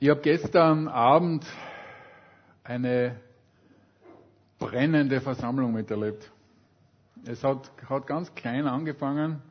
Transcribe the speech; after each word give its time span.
Ich 0.00 0.08
habe 0.08 0.20
gestern 0.20 0.86
Abend 0.86 1.44
eine 2.62 3.16
brennende 4.60 5.20
Versammlung 5.20 5.72
miterlebt. 5.72 6.30
Es 7.26 7.42
hat, 7.42 7.68
hat 7.88 8.06
ganz 8.06 8.32
klein 8.36 8.68
angefangen 8.68 9.42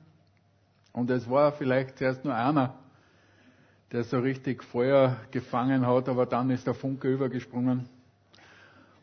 und 0.94 1.10
es 1.10 1.30
war 1.30 1.52
vielleicht 1.52 1.98
zuerst 1.98 2.24
nur 2.24 2.34
einer, 2.34 2.76
der 3.92 4.06
so 4.06 4.20
richtig 4.20 4.64
Feuer 4.64 5.18
gefangen 5.32 5.86
hat, 5.86 6.08
aber 6.08 6.26
dann 6.26 6.50
ist 6.50 6.66
der 6.66 6.76
Funke 6.76 7.12
übergesprungen 7.12 7.90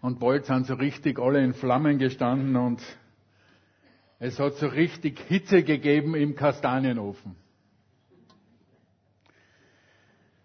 und 0.01 0.21
bald 0.21 0.47
sind 0.47 0.67
so 0.67 0.73
richtig 0.73 1.19
alle 1.19 1.45
in 1.45 1.53
Flammen 1.53 1.99
gestanden 1.99 2.57
und 2.57 2.81
es 4.19 4.39
hat 4.39 4.55
so 4.55 4.67
richtig 4.69 5.21
Hitze 5.21 5.63
gegeben 5.63 6.15
im 6.15 6.37
Kastanienofen. 6.37 7.37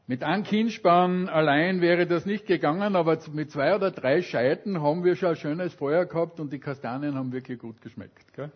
Mit 0.10 0.24
einem 0.24 0.44
Kindspann 0.44 1.30
allein 1.30 1.82
wäre 1.82 2.08
das 2.08 2.26
nicht 2.26 2.48
gegangen, 2.48 2.96
aber 2.96 3.20
mit 3.32 3.52
zwei 3.52 3.76
oder 3.76 3.92
drei 3.92 4.24
Scheiten 4.24 4.82
haben 4.82 5.04
wir 5.04 5.16
schon 5.16 5.30
ein 5.30 5.36
schönes 5.36 5.72
Feuer 5.76 6.08
gehabt 6.08 6.40
und 6.40 6.52
die 6.52 6.58
Kastanien 6.58 7.14
haben 7.14 7.32
wirklich 7.32 7.60
gut 7.60 7.80
geschmeckt. 7.80 8.34
Gell? 8.34 8.52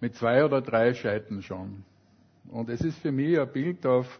Mit 0.00 0.16
zwei 0.16 0.44
oder 0.44 0.60
drei 0.62 0.94
Scheiten 0.94 1.42
schon. 1.42 1.84
Und 2.48 2.70
es 2.70 2.80
ist 2.80 2.98
für 2.98 3.12
mich 3.12 3.38
ein 3.38 3.52
Bild 3.52 3.86
auf 3.86 4.18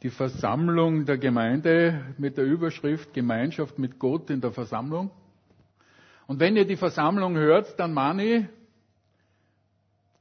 die 0.00 0.08
Versammlung 0.08 1.04
der 1.04 1.18
Gemeinde 1.18 2.06
mit 2.16 2.38
der 2.38 2.46
Überschrift 2.46 3.12
Gemeinschaft 3.12 3.78
mit 3.78 3.98
Gott 3.98 4.30
in 4.30 4.40
der 4.40 4.52
Versammlung. 4.52 5.10
Und 6.26 6.40
wenn 6.40 6.56
ihr 6.56 6.64
die 6.64 6.76
Versammlung 6.76 7.36
hört, 7.36 7.78
dann 7.78 7.92
meine 7.92 8.24
ich 8.24 8.44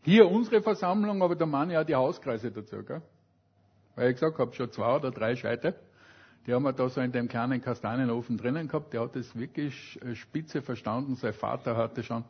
hier 0.02 0.30
unsere 0.30 0.61
Versammlung, 0.61 1.23
aber 1.23 1.38
da 1.38 1.45
meine 1.45 1.72
ich 1.72 1.80
auch 1.80 1.86
die 1.86 1.95
Hauskreise 1.95 2.52
dazu. 2.52 2.84
Gell? 2.84 3.02
Weil 3.95 4.09
ich 4.09 4.16
gesagt 4.16 4.40
habe, 4.40 4.54
schon 4.54 4.72
zwei 4.72 4.95
oder 4.95 5.12
drei 5.12 5.36
Scheite, 5.36 5.76
die 6.48 6.54
haben 6.54 6.63
wir 6.63 6.73
da 6.73 6.90
so 6.90 7.02
in 7.02 7.11
dem 7.11 7.28
kleinen 7.28 7.61
Kastanienofen 7.61 8.38
drinnen 8.38 8.67
gehabt. 8.67 8.94
Der 8.94 9.02
hat 9.02 9.16
das 9.16 9.38
wirklich 9.38 10.00
äh, 10.03 10.16
spitze 10.16 10.61
verstanden. 10.61 11.16
Sein 11.16 11.34
Vater 11.34 11.78
hatte 11.78 12.02
schon 12.03 12.23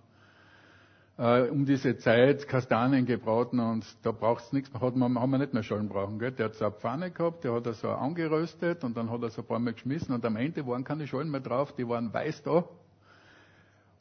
äh, 1.17 1.43
um 1.49 1.65
diese 1.65 1.97
Zeit 1.97 2.47
Kastanien 2.47 3.05
gebraten 3.05 3.59
und 3.59 3.85
da 4.03 4.11
braucht's 4.11 4.51
nichts, 4.51 4.73
hat 4.73 4.95
man, 4.95 5.19
haben 5.19 5.31
wir 5.31 5.37
nicht 5.37 5.53
mehr 5.53 5.63
Schollen 5.63 5.87
brauchen. 5.87 6.19
Gell? 6.19 6.31
Der 6.31 6.47
hat 6.47 6.55
so 6.55 6.65
eine 6.65 6.73
Pfanne 6.73 7.11
gehabt, 7.11 7.43
der 7.43 7.53
hat 7.53 7.65
er 7.65 7.73
so 7.73 7.89
angeröstet 7.89 8.83
und 8.83 8.97
dann 8.97 9.09
hat 9.11 9.21
er 9.21 9.29
so 9.29 9.41
ein 9.41 9.47
paar 9.47 9.59
Mal 9.59 9.73
geschmissen 9.73 10.13
und 10.15 10.25
am 10.25 10.35
Ende 10.35 10.65
waren 10.65 10.83
keine 10.83 11.07
Schollen 11.07 11.29
mehr 11.29 11.41
drauf, 11.41 11.73
die 11.75 11.87
waren 11.87 12.13
weiß 12.13 12.43
da. 12.43 12.65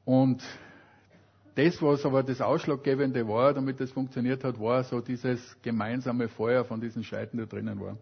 Und 0.05 0.43
das, 1.65 1.83
was 1.83 2.05
aber 2.07 2.23
das 2.23 2.41
Ausschlaggebende 2.41 3.27
war, 3.29 3.53
damit 3.53 3.81
das 3.81 3.91
funktioniert 3.91 4.43
hat, 4.45 4.59
war 4.59 4.83
so 4.85 5.01
dieses 5.01 5.57
gemeinsame 5.63 6.29
Feuer 6.29 6.65
von 6.65 6.81
diesen 6.81 7.05
Scheiten, 7.05 7.39
die 7.39 7.47
drinnen 7.47 7.79
waren. 7.81 7.99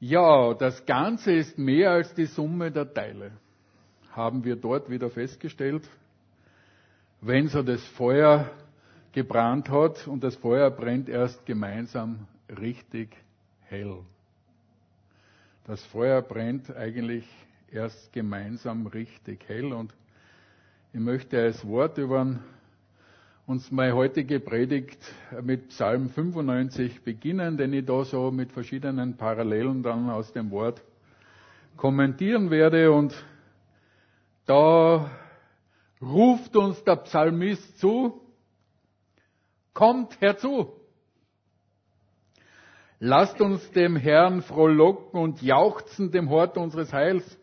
Ja, 0.00 0.54
das 0.54 0.84
Ganze 0.86 1.32
ist 1.32 1.58
mehr 1.58 1.90
als 1.90 2.14
die 2.14 2.26
Summe 2.26 2.70
der 2.70 2.92
Teile, 2.92 3.32
haben 4.10 4.44
wir 4.44 4.56
dort 4.56 4.88
wieder 4.90 5.10
festgestellt. 5.10 5.88
Wenn 7.20 7.48
so 7.48 7.62
das 7.62 7.82
Feuer 7.88 8.50
gebrannt 9.12 9.68
hat 9.70 10.06
und 10.06 10.22
das 10.22 10.36
Feuer 10.36 10.70
brennt 10.70 11.08
erst 11.08 11.44
gemeinsam 11.46 12.26
richtig 12.60 13.16
hell. 13.62 13.98
Das 15.64 15.84
Feuer 15.86 16.22
brennt 16.22 16.74
eigentlich 16.74 17.26
erst 17.70 18.12
gemeinsam 18.12 18.86
richtig 18.86 19.48
hell 19.48 19.72
und 19.72 19.92
ich 20.92 21.00
möchte 21.00 21.40
als 21.40 21.66
Wort 21.66 21.98
über 21.98 22.38
uns 23.46 23.70
meine 23.70 23.94
heutige 23.94 24.40
Predigt 24.40 24.98
mit 25.42 25.68
Psalm 25.68 26.08
95 26.10 27.02
beginnen, 27.02 27.56
den 27.56 27.72
ich 27.72 27.84
da 27.84 28.04
so 28.04 28.30
mit 28.30 28.52
verschiedenen 28.52 29.16
Parallelen 29.16 29.82
dann 29.82 30.10
aus 30.10 30.32
dem 30.32 30.50
Wort 30.50 30.82
kommentieren 31.76 32.50
werde. 32.50 32.90
Und 32.90 33.14
da 34.46 35.10
ruft 36.00 36.56
uns 36.56 36.82
der 36.84 36.96
Psalmist 36.96 37.78
zu, 37.78 38.20
kommt 39.74 40.20
herzu. 40.20 40.72
Lasst 42.98 43.40
uns 43.40 43.70
dem 43.72 43.94
Herrn 43.96 44.42
frohlocken 44.42 45.20
und 45.20 45.42
jauchzen 45.42 46.10
dem 46.10 46.30
Hort 46.30 46.56
unseres 46.56 46.92
Heils. 46.92 47.38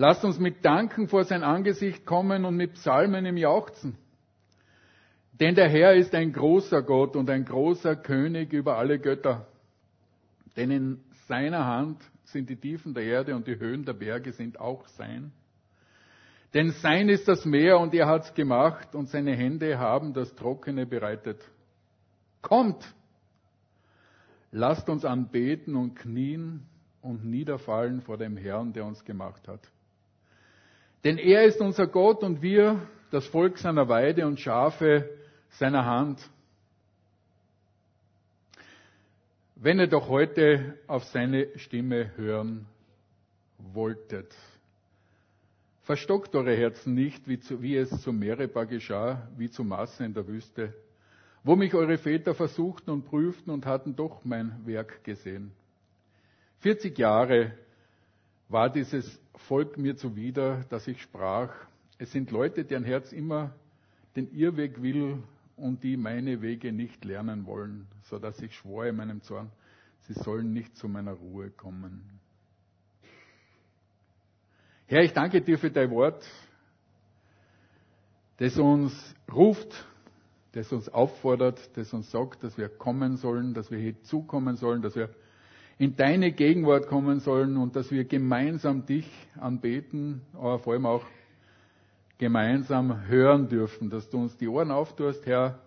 Lasst 0.00 0.24
uns 0.24 0.38
mit 0.38 0.64
Danken 0.64 1.08
vor 1.08 1.24
sein 1.24 1.42
Angesicht 1.42 2.06
kommen 2.06 2.44
und 2.44 2.56
mit 2.56 2.74
Psalmen 2.74 3.26
im 3.26 3.36
Jauchzen. 3.36 3.98
Denn 5.32 5.56
der 5.56 5.68
Herr 5.68 5.94
ist 5.94 6.14
ein 6.14 6.32
großer 6.32 6.82
Gott 6.82 7.16
und 7.16 7.28
ein 7.28 7.44
großer 7.44 7.96
König 7.96 8.52
über 8.52 8.78
alle 8.78 9.00
Götter. 9.00 9.48
Denn 10.56 10.70
in 10.70 11.00
seiner 11.26 11.66
Hand 11.66 12.00
sind 12.22 12.48
die 12.48 12.54
Tiefen 12.54 12.94
der 12.94 13.02
Erde 13.02 13.34
und 13.34 13.48
die 13.48 13.58
Höhen 13.58 13.84
der 13.84 13.92
Berge 13.92 14.32
sind 14.32 14.60
auch 14.60 14.86
sein. 14.86 15.32
Denn 16.54 16.70
sein 16.70 17.08
ist 17.08 17.26
das 17.26 17.44
Meer 17.44 17.80
und 17.80 17.92
er 17.92 18.06
hat's 18.06 18.32
gemacht 18.34 18.94
und 18.94 19.08
seine 19.08 19.34
Hände 19.34 19.80
haben 19.80 20.14
das 20.14 20.32
Trockene 20.36 20.86
bereitet. 20.86 21.40
Kommt! 22.40 22.94
Lasst 24.52 24.88
uns 24.88 25.04
anbeten 25.04 25.74
und 25.74 25.96
knien 25.96 26.66
und 27.02 27.24
niederfallen 27.24 28.00
vor 28.00 28.16
dem 28.16 28.36
Herrn, 28.36 28.72
der 28.72 28.84
uns 28.86 29.04
gemacht 29.04 29.48
hat. 29.48 29.60
Denn 31.04 31.18
er 31.18 31.44
ist 31.44 31.60
unser 31.60 31.86
Gott 31.86 32.22
und 32.22 32.42
wir 32.42 32.80
das 33.10 33.26
Volk 33.26 33.58
seiner 33.58 33.88
Weide 33.88 34.26
und 34.26 34.40
Schafe 34.40 35.08
seiner 35.50 35.84
Hand. 35.84 36.28
Wenn 39.54 39.78
ihr 39.78 39.86
doch 39.86 40.08
heute 40.08 40.78
auf 40.86 41.04
seine 41.04 41.48
Stimme 41.58 42.16
hören 42.16 42.66
wolltet. 43.58 44.34
Verstockt 45.82 46.34
eure 46.34 46.54
Herzen 46.54 46.94
nicht, 46.94 47.26
wie, 47.26 47.40
zu, 47.40 47.62
wie 47.62 47.76
es 47.76 47.90
zu 48.02 48.12
Meribah 48.12 48.64
geschah, 48.64 49.26
wie 49.36 49.50
zu 49.50 49.64
Massen 49.64 50.06
in 50.06 50.14
der 50.14 50.26
Wüste, 50.26 50.74
wo 51.42 51.56
mich 51.56 51.74
eure 51.74 51.96
Väter 51.96 52.34
versuchten 52.34 52.90
und 52.90 53.04
prüften 53.04 53.50
und 53.50 53.66
hatten 53.66 53.96
doch 53.96 54.24
mein 54.24 54.66
Werk 54.66 55.02
gesehen. 55.02 55.52
40 56.60 56.98
Jahre 56.98 57.52
war 58.48 58.70
dieses 58.70 59.18
Volk 59.46 59.78
mir 59.78 59.96
zuwider, 59.96 60.64
dass 60.68 60.86
ich 60.86 61.00
sprach, 61.02 61.54
es 61.98 62.12
sind 62.12 62.30
Leute, 62.30 62.64
deren 62.64 62.84
Herz 62.84 63.12
immer 63.12 63.54
den 64.16 64.30
Irrweg 64.32 64.82
will 64.82 65.22
und 65.56 65.82
die 65.82 65.96
meine 65.96 66.42
Wege 66.42 66.72
nicht 66.72 67.04
lernen 67.04 67.46
wollen, 67.46 67.86
so 68.04 68.18
dass 68.18 68.40
ich 68.40 68.54
schwor 68.54 68.86
in 68.86 68.96
meinem 68.96 69.22
Zorn, 69.22 69.50
sie 70.06 70.14
sollen 70.14 70.52
nicht 70.52 70.76
zu 70.76 70.88
meiner 70.88 71.12
Ruhe 71.12 71.50
kommen. 71.50 72.02
Herr, 74.86 75.02
ich 75.02 75.12
danke 75.12 75.42
dir 75.42 75.58
für 75.58 75.70
dein 75.70 75.90
Wort, 75.90 76.24
das 78.38 78.56
uns 78.56 79.14
ruft, 79.30 79.86
das 80.52 80.72
uns 80.72 80.88
auffordert, 80.88 81.76
das 81.76 81.92
uns 81.92 82.10
sagt, 82.10 82.42
dass 82.42 82.56
wir 82.56 82.68
kommen 82.68 83.16
sollen, 83.16 83.52
dass 83.52 83.70
wir 83.70 83.78
hier 83.78 84.00
zukommen 84.02 84.56
sollen, 84.56 84.80
dass 84.80 84.96
wir 84.96 85.10
in 85.78 85.94
deine 85.94 86.32
Gegenwart 86.32 86.88
kommen 86.88 87.20
sollen 87.20 87.56
und 87.56 87.76
dass 87.76 87.90
wir 87.90 88.04
gemeinsam 88.04 88.84
dich 88.84 89.08
anbeten, 89.38 90.22
aber 90.34 90.58
vor 90.58 90.72
allem 90.72 90.86
auch 90.86 91.04
gemeinsam 92.18 93.06
hören 93.06 93.48
dürfen, 93.48 93.88
dass 93.88 94.10
du 94.10 94.18
uns 94.18 94.36
die 94.36 94.48
Ohren 94.48 94.72
auftust, 94.72 95.24
Herr, 95.24 95.60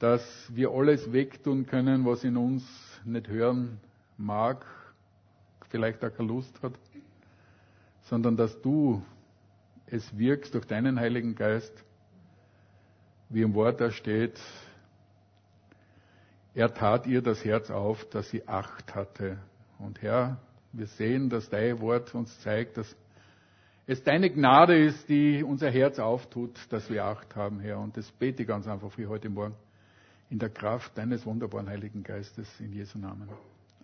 dass 0.00 0.50
wir 0.52 0.70
alles 0.72 1.12
wegtun 1.12 1.66
können, 1.66 2.04
was 2.04 2.24
in 2.24 2.36
uns 2.36 2.64
nicht 3.04 3.28
hören 3.28 3.78
mag, 4.16 4.66
vielleicht 5.68 6.04
auch 6.04 6.12
keine 6.12 6.28
Lust 6.28 6.60
hat, 6.62 6.72
sondern 8.02 8.36
dass 8.36 8.60
du 8.60 9.02
es 9.86 10.18
wirkst 10.18 10.54
durch 10.54 10.64
deinen 10.64 10.98
Heiligen 10.98 11.36
Geist, 11.36 11.84
wie 13.28 13.42
im 13.42 13.54
Wort 13.54 13.80
da 13.80 13.92
steht, 13.92 14.40
er 16.54 16.72
tat 16.74 17.06
ihr 17.06 17.22
das 17.22 17.44
Herz 17.44 17.70
auf, 17.70 18.04
dass 18.10 18.28
sie 18.30 18.46
Acht 18.48 18.94
hatte. 18.94 19.38
Und 19.78 20.02
Herr, 20.02 20.38
wir 20.72 20.86
sehen, 20.86 21.28
dass 21.30 21.48
dein 21.48 21.80
Wort 21.80 22.14
uns 22.14 22.38
zeigt, 22.40 22.76
dass 22.76 22.96
es 23.86 24.02
deine 24.04 24.30
Gnade 24.30 24.78
ist, 24.78 25.08
die 25.08 25.42
unser 25.42 25.70
Herz 25.70 25.98
auftut, 25.98 26.58
dass 26.70 26.88
wir 26.90 27.04
Acht 27.04 27.34
haben, 27.34 27.60
Herr. 27.60 27.78
Und 27.78 27.96
das 27.96 28.10
bete 28.12 28.42
ich 28.42 28.48
ganz 28.48 28.66
einfach 28.66 28.90
für 28.92 29.08
heute 29.08 29.28
Morgen 29.28 29.54
in 30.28 30.38
der 30.38 30.50
Kraft 30.50 30.96
deines 30.96 31.26
wunderbaren 31.26 31.68
Heiligen 31.68 32.02
Geistes 32.02 32.48
in 32.60 32.72
Jesu 32.72 32.98
Namen. 32.98 33.28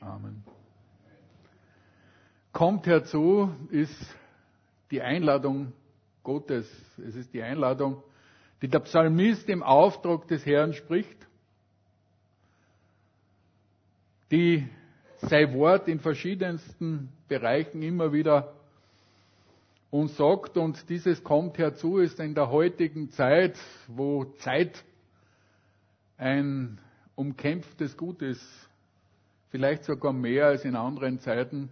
Amen. 0.00 0.44
Kommt 2.52 2.86
herzu 2.86 3.50
ist 3.70 3.94
die 4.90 5.02
Einladung 5.02 5.72
Gottes. 6.22 6.70
Es 6.98 7.16
ist 7.16 7.34
die 7.34 7.42
Einladung, 7.42 8.02
die 8.62 8.68
der 8.68 8.80
Psalmist 8.80 9.48
im 9.48 9.62
Auftrag 9.62 10.26
des 10.28 10.46
Herrn 10.46 10.72
spricht 10.72 11.26
die 14.30 14.66
sein 15.18 15.54
Wort 15.54 15.88
in 15.88 16.00
verschiedensten 16.00 17.08
Bereichen 17.28 17.82
immer 17.82 18.12
wieder 18.12 18.52
uns 19.90 20.16
sagt 20.16 20.56
und 20.56 20.88
dieses 20.88 21.22
kommt 21.24 21.58
herzu, 21.58 21.98
ist 21.98 22.20
in 22.20 22.34
der 22.34 22.50
heutigen 22.50 23.10
Zeit, 23.10 23.58
wo 23.88 24.24
Zeit 24.38 24.84
ein 26.18 26.78
umkämpftes 27.14 27.96
Gut 27.96 28.20
ist, 28.20 28.68
vielleicht 29.50 29.84
sogar 29.84 30.12
mehr 30.12 30.46
als 30.46 30.64
in 30.64 30.76
anderen 30.76 31.18
Zeiten, 31.20 31.70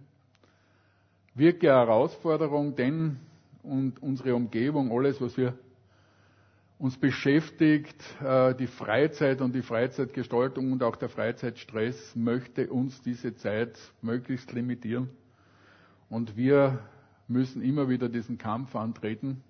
wirklich 1.35 1.69
Herausforderung, 1.69 2.75
denn 2.75 3.19
und 3.63 4.01
unsere 4.01 4.35
Umgebung, 4.35 4.91
alles, 4.91 5.19
was 5.21 5.37
wir 5.37 5.57
uns 6.77 6.97
beschäftigt, 6.97 8.03
äh, 8.21 8.53
die 8.55 8.67
Freizeit 8.67 9.41
und 9.41 9.55
die 9.55 9.61
Freizeitgestaltung 9.61 10.71
und 10.71 10.83
auch 10.83 10.95
der 10.95 11.09
Freizeitstress 11.09 12.15
möchte 12.15 12.69
uns 12.69 13.01
diese 13.01 13.35
Zeit 13.35 13.77
möglichst 14.01 14.51
limitieren. 14.51 15.09
Und 16.09 16.35
wir 16.35 16.79
müssen 17.27 17.61
immer 17.61 17.89
wieder 17.89 18.09
diesen 18.09 18.37
Kampf 18.37 18.75
antreten, 18.75 19.41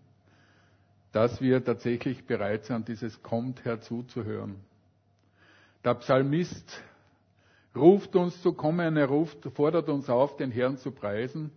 dass 1.12 1.42
wir 1.42 1.64
tatsächlich 1.64 2.26
bereit 2.26 2.66
sind, 2.66 2.88
dieses 2.88 3.22
Kommt 3.24 3.66
herzu 3.66 4.04
zu 4.04 4.24
hören. 4.24 4.56
Der 5.84 5.96
Psalmist 5.96 6.82
ruft 7.76 8.16
uns 8.16 8.42
zu 8.42 8.54
kommen, 8.54 8.98
er 8.98 9.08
ruft, 9.08 9.46
fordert 9.56 9.90
uns 9.90 10.10
auf, 10.10 10.38
den 10.38 10.52
Herrn 10.52 10.78
zu 10.78 10.92
preisen. 10.92 11.52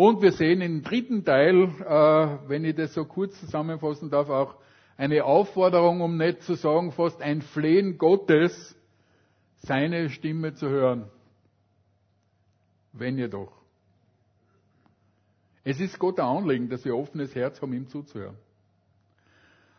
Und 0.00 0.22
wir 0.22 0.32
sehen 0.32 0.62
im 0.62 0.82
dritten 0.82 1.26
Teil, 1.26 1.64
äh, 1.64 2.48
wenn 2.48 2.64
ich 2.64 2.74
das 2.74 2.94
so 2.94 3.04
kurz 3.04 3.38
zusammenfassen 3.38 4.08
darf, 4.08 4.30
auch 4.30 4.54
eine 4.96 5.26
Aufforderung, 5.26 6.00
um 6.00 6.16
nicht 6.16 6.42
zu 6.42 6.54
sagen, 6.54 6.90
fast 6.92 7.20
ein 7.20 7.42
Flehen 7.42 7.98
Gottes, 7.98 8.74
seine 9.58 10.08
Stimme 10.08 10.54
zu 10.54 10.70
hören. 10.70 11.10
Wenn 12.94 13.18
jedoch. 13.18 13.52
Es 15.64 15.80
ist 15.80 15.98
Gott 15.98 16.18
ein 16.18 16.24
Anliegen, 16.24 16.70
dass 16.70 16.86
wir 16.86 16.96
offenes 16.96 17.34
Herz 17.34 17.60
haben, 17.60 17.74
ihm 17.74 17.86
zuzuhören. 17.86 18.38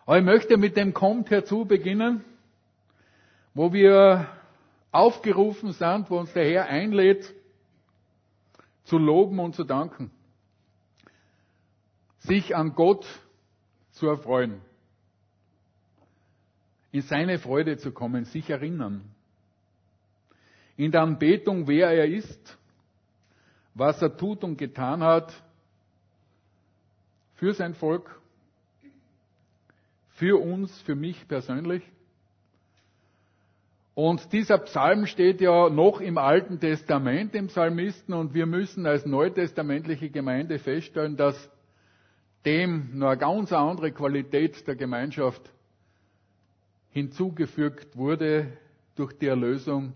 Aber 0.05 0.19
ich 0.19 0.23
möchte 0.23 0.57
mit 0.57 0.77
dem 0.77 0.93
Kommt 0.93 1.31
herzu 1.31 1.65
beginnen, 1.65 2.23
wo 3.55 3.73
wir 3.73 4.27
aufgerufen 4.91 5.71
sind, 5.71 6.11
wo 6.11 6.19
uns 6.19 6.31
der 6.33 6.45
Herr 6.45 6.65
einlädt, 6.67 7.33
zu 8.83 8.97
loben 8.97 9.39
und 9.39 9.55
zu 9.55 9.63
danken. 9.63 10.11
Sich 12.19 12.55
an 12.55 12.75
Gott 12.75 13.05
zu 13.91 14.07
erfreuen 14.07 14.61
in 16.91 17.01
seine 17.01 17.39
Freude 17.39 17.77
zu 17.77 17.91
kommen, 17.91 18.25
sich 18.25 18.49
erinnern. 18.49 19.03
In 20.75 20.91
der 20.91 21.01
Anbetung, 21.01 21.67
wer 21.67 21.89
er 21.91 22.07
ist, 22.07 22.57
was 23.73 24.01
er 24.01 24.15
tut 24.17 24.43
und 24.43 24.57
getan 24.57 25.01
hat 25.01 25.33
für 27.35 27.53
sein 27.53 27.73
Volk, 27.73 28.19
für 30.09 30.41
uns, 30.41 30.81
für 30.81 30.95
mich 30.95 31.27
persönlich. 31.27 31.83
Und 34.03 34.33
dieser 34.33 34.57
Psalm 34.57 35.05
steht 35.05 35.41
ja 35.41 35.69
noch 35.69 36.01
im 36.01 36.17
Alten 36.17 36.59
Testament 36.59 37.35
im 37.35 37.49
Psalmisten 37.49 38.15
und 38.15 38.33
wir 38.33 38.47
müssen 38.47 38.87
als 38.87 39.05
neutestamentliche 39.05 40.09
Gemeinde 40.09 40.57
feststellen, 40.57 41.17
dass 41.17 41.35
dem 42.43 42.97
nur 42.97 43.09
eine 43.09 43.19
ganz 43.19 43.53
andere 43.53 43.91
Qualität 43.91 44.65
der 44.65 44.75
Gemeinschaft 44.75 45.43
hinzugefügt 46.89 47.95
wurde 47.95 48.51
durch 48.95 49.13
die 49.19 49.27
Erlösung 49.27 49.93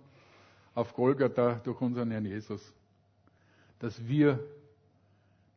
auf 0.76 0.94
Golgatha 0.94 1.56
durch 1.64 1.82
unseren 1.82 2.12
Herrn 2.12 2.26
Jesus. 2.26 2.62
Dass 3.80 4.08
wir 4.08 4.40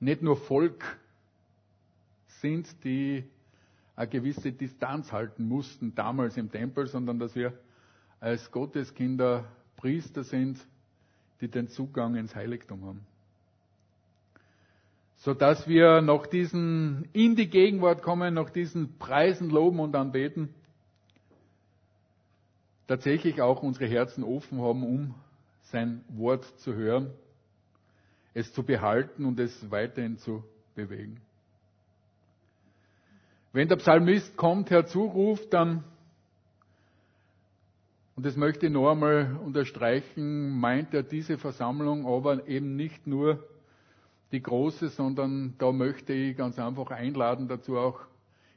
nicht 0.00 0.22
nur 0.22 0.38
Volk 0.38 0.82
sind, 2.40 2.66
die 2.82 3.24
eine 3.94 4.08
gewisse 4.08 4.52
Distanz 4.52 5.12
halten 5.12 5.46
mussten 5.46 5.94
damals 5.94 6.38
im 6.38 6.50
Tempel, 6.50 6.86
sondern 6.86 7.18
dass 7.18 7.34
wir 7.34 7.52
als 8.20 8.50
Gotteskinder 8.50 9.44
Priester 9.76 10.25
sind, 10.25 10.59
die 11.41 11.49
den 11.49 11.69
Zugang 11.69 12.17
ins 12.17 12.35
Heiligtum 12.35 12.85
haben. 12.85 13.06
Sodass 15.17 15.67
wir 15.67 16.00
nach 16.00 16.26
diesen, 16.26 17.09
in 17.12 17.37
die 17.37 17.49
Gegenwart 17.49 18.03
kommen, 18.03 18.35
nach 18.35 18.50
diesen 18.50 18.99
Preisen 18.99 19.50
loben 19.50 19.81
und 19.81 19.94
anbeten 19.97 20.55
tatsächlich 22.88 23.41
auch 23.41 23.62
unsere 23.62 23.87
Herzen 23.87 24.25
offen 24.25 24.61
haben, 24.61 24.82
um 24.82 25.15
sein 25.65 26.03
Wort 26.09 26.44
zu 26.61 26.75
hören, 26.75 27.12
es 28.35 28.53
zu 28.53 28.65
behalten 28.65 29.25
und 29.26 29.38
es 29.38 29.70
weiterhin 29.70 30.17
zu 30.17 30.43
bewegen. 30.75 31.20
Wenn 33.53 33.69
der 33.69 33.76
Psalmist 33.76 34.37
kommt, 34.37 34.70
herzuruft, 34.70 35.53
dann, 35.53 35.85
und 38.19 38.26
das 38.26 38.35
möchte 38.37 38.67
ich 38.67 38.73
noch 38.73 38.91
einmal 38.91 39.38
unterstreichen, 39.44 40.50
meint 40.59 40.93
er 40.93 41.05
diese 41.05 41.38
Versammlung 41.38 42.05
aber 42.05 42.49
eben 42.49 42.75
nicht 42.75 43.06
nur 43.06 43.49
die 44.32 44.43
große, 44.43 44.88
sondern 44.88 45.55
da 45.59 45.70
möchte 45.70 46.12
ich 46.15 46.37
ganz 46.37 46.59
einfach 46.59 46.91
einladen 46.91 47.47
dazu 47.47 47.76
auch 47.79 48.00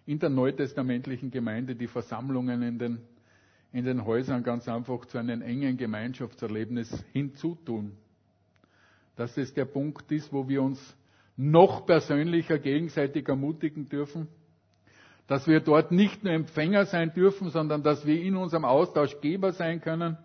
in 0.07 0.17
der 0.17 0.31
neutestamentlichen 0.31 1.29
Gemeinde 1.29 1.75
die 1.75 1.85
Versammlungen 1.85 2.63
in 2.63 2.79
den 2.79 3.01
in 3.71 3.85
den 3.85 4.03
Häusern 4.03 4.41
ganz 4.41 4.67
einfach 4.67 5.05
zu 5.05 5.19
einem 5.19 5.43
engen 5.43 5.77
Gemeinschaftserlebnis 5.77 7.05
hinzutun. 7.13 7.91
Dass 9.15 9.35
das 9.35 9.53
der 9.53 9.65
Punkt 9.65 10.11
ist, 10.11 10.33
wo 10.33 10.49
wir 10.49 10.63
uns 10.63 10.97
noch 11.37 11.85
persönlicher 11.85 12.57
gegenseitig 12.57 13.29
ermutigen 13.29 13.87
dürfen. 13.87 14.27
Dass 15.31 15.47
wir 15.47 15.61
dort 15.61 15.93
nicht 15.93 16.25
nur 16.25 16.33
Empfänger 16.33 16.85
sein 16.85 17.13
dürfen, 17.13 17.51
sondern 17.51 17.83
dass 17.83 18.05
wir 18.05 18.21
in 18.21 18.35
unserem 18.35 18.65
Austausch 18.65 19.21
Geber 19.21 19.53
sein 19.53 19.79
können. 19.79 20.17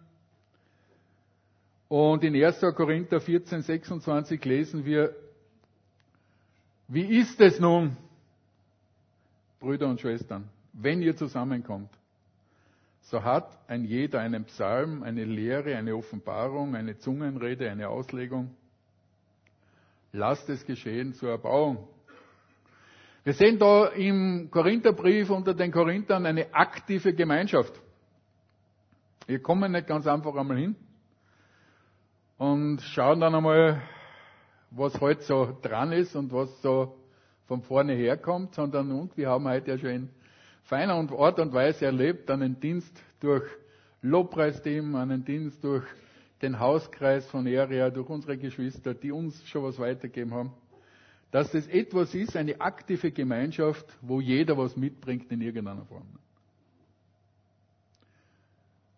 Und 1.87 2.25
in 2.25 2.35
1. 2.35 2.61
Korinther 2.75 3.21
14, 3.21 3.63
26 3.63 4.45
lesen 4.45 4.85
wir, 4.85 5.15
wie 6.89 7.05
ist 7.21 7.41
es 7.41 7.61
nun, 7.61 7.97
Brüder 9.61 9.87
und 9.87 10.01
Schwestern, 10.01 10.49
wenn 10.73 11.01
ihr 11.01 11.15
zusammenkommt? 11.15 11.91
so 13.03 13.23
hat 13.23 13.57
ein 13.69 13.85
jeder 13.85 14.19
einen 14.19 14.45
Psalm, 14.47 15.05
eine 15.05 15.25
Lehre, 15.25 15.77
eine 15.77 15.95
Offenbarung, 15.95 16.75
eine 16.75 16.99
Zungenrede, 16.99 17.71
eine 17.71 17.89
Auslegung. 17.91 18.51
Lasst 20.11 20.49
es 20.49 20.67
geschehen 20.67 21.15
zur 21.15 21.31
Erbauung. 21.31 21.87
Wir 23.27 23.33
sehen 23.33 23.59
da 23.59 23.87
im 23.87 24.49
Korintherbrief 24.53 25.31
unter 25.31 25.53
den 25.53 25.73
Korinthern 25.73 26.27
eine 26.27 26.55
aktive 26.55 27.13
Gemeinschaft. 27.13 27.73
Wir 29.27 29.43
kommen 29.43 29.73
nicht 29.73 29.89
ganz 29.89 30.07
einfach 30.07 30.33
einmal 30.37 30.59
hin 30.59 30.77
und 32.39 32.81
schauen 32.83 33.19
dann 33.19 33.35
einmal, 33.35 33.83
was 34.71 35.01
heute 35.01 35.23
so 35.23 35.59
dran 35.61 35.91
ist 35.91 36.15
und 36.15 36.33
was 36.33 36.63
so 36.63 36.99
von 37.49 37.63
vorne 37.63 37.95
herkommt, 37.95 38.55
sondern 38.55 38.93
und 38.93 39.17
wir 39.17 39.29
haben 39.29 39.49
heute 39.49 39.73
ja 39.73 39.79
schon 39.79 39.91
in 39.91 40.11
feiner 40.63 40.95
Art 40.95 41.41
und 41.41 41.53
Weise 41.53 41.87
erlebt, 41.87 42.31
einen 42.31 42.61
Dienst 42.61 42.97
durch 43.19 43.43
Lobpreisteam, 44.03 44.95
einen 44.95 45.25
Dienst 45.25 45.65
durch 45.65 45.83
den 46.43 46.61
Hauskreis 46.61 47.27
von 47.27 47.45
Area, 47.49 47.91
durch 47.91 48.09
unsere 48.09 48.39
Geschwister, 48.39 48.95
die 48.95 49.11
uns 49.11 49.45
schon 49.49 49.65
was 49.65 49.81
weitergeben 49.81 50.33
haben, 50.33 50.53
dass 51.31 51.51
das 51.51 51.67
etwas 51.67 52.15
ist, 52.15 52.37
eine 52.37 52.61
aktive 52.61 53.11
Gemeinschaft, 53.11 53.87
wo 54.01 54.21
jeder 54.21 54.57
was 54.57 54.77
mitbringt 54.77 55.31
in 55.33 55.41
irgendeiner 55.41 55.85
Form. 55.85 56.07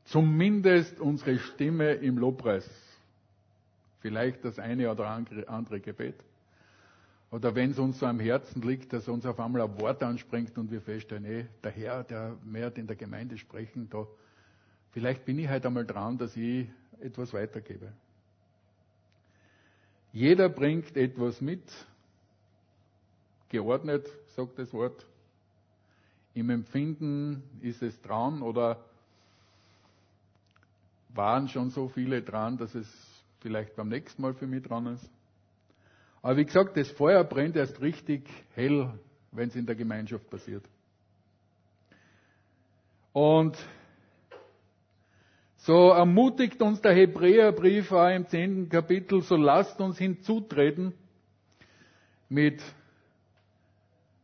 Zumindest 0.04 1.00
unsere 1.00 1.38
Stimme 1.38 1.92
im 1.94 2.16
Lobpreis. 2.16 2.68
Vielleicht 4.00 4.44
das 4.44 4.58
eine 4.58 4.90
oder 4.90 5.06
andere 5.08 5.80
Gebet. 5.80 6.14
Oder 7.30 7.54
wenn 7.54 7.73
es 7.73 7.78
uns 7.78 7.99
so 7.99 8.06
am 8.06 8.20
Herzen 8.20 8.62
liegt, 8.62 8.92
dass 8.92 9.06
uns 9.08 9.26
auf 9.26 9.38
einmal 9.38 9.62
ein 9.62 9.80
Wort 9.80 10.02
anspringt 10.02 10.56
und 10.56 10.70
wir 10.70 10.80
feststellen, 10.80 11.25
ey, 11.26 11.47
der 11.62 11.70
Herr, 11.73 12.04
der 12.04 12.37
mehr 12.42 12.75
in 12.76 12.87
der 12.87 12.97
Gemeinde 12.97 13.37
sprechen, 13.37 13.88
da, 13.90 14.06
vielleicht 14.92 15.26
bin 15.26 15.38
ich 15.38 15.49
halt 15.49 15.66
einmal 15.66 15.85
dran, 15.85 16.16
dass 16.16 16.35
ich 16.37 16.66
etwas 17.00 17.35
weitergebe. 17.35 17.92
Jeder 20.12 20.49
bringt 20.49 20.97
etwas 20.97 21.42
mit, 21.42 21.62
geordnet, 23.49 24.07
sagt 24.37 24.59
das 24.59 24.73
Wort. 24.73 25.07
Im 26.35 26.50
Empfinden 26.50 27.43
ist 27.61 27.83
es 27.83 28.00
dran 28.02 28.43
oder 28.43 28.85
waren 31.14 31.49
schon 31.49 31.71
so 31.71 31.88
viele 31.88 32.23
dran, 32.23 32.59
dass 32.59 32.75
es 32.75 32.87
vielleicht 33.40 33.75
beim 33.76 33.88
nächsten 33.88 34.23
Mal 34.23 34.35
für 34.35 34.47
mich 34.47 34.62
dran 34.62 34.87
ist. 34.87 35.11
Aber 36.23 36.37
wie 36.37 36.45
gesagt, 36.45 36.76
das 36.76 36.90
Feuer 36.90 37.25
brennt 37.25 37.57
erst 37.57 37.81
richtig 37.81 38.28
hell, 38.55 38.93
wenn 39.33 39.49
es 39.49 39.57
in 39.57 39.67
der 39.67 39.75
Gemeinschaft 39.75 40.28
passiert. 40.28 40.64
Und 43.12 43.57
so 45.57 45.90
ermutigt 45.90 46.62
uns 46.62 46.81
der 46.81 46.95
Hebräerbrief 46.95 47.90
auch 47.93 48.09
im 48.09 48.26
zehnten 48.28 48.69
Kapitel, 48.69 49.23
so 49.23 49.37
lasst 49.37 49.81
uns 49.81 49.99
hinzutreten 49.99 50.95
mit 52.28 52.62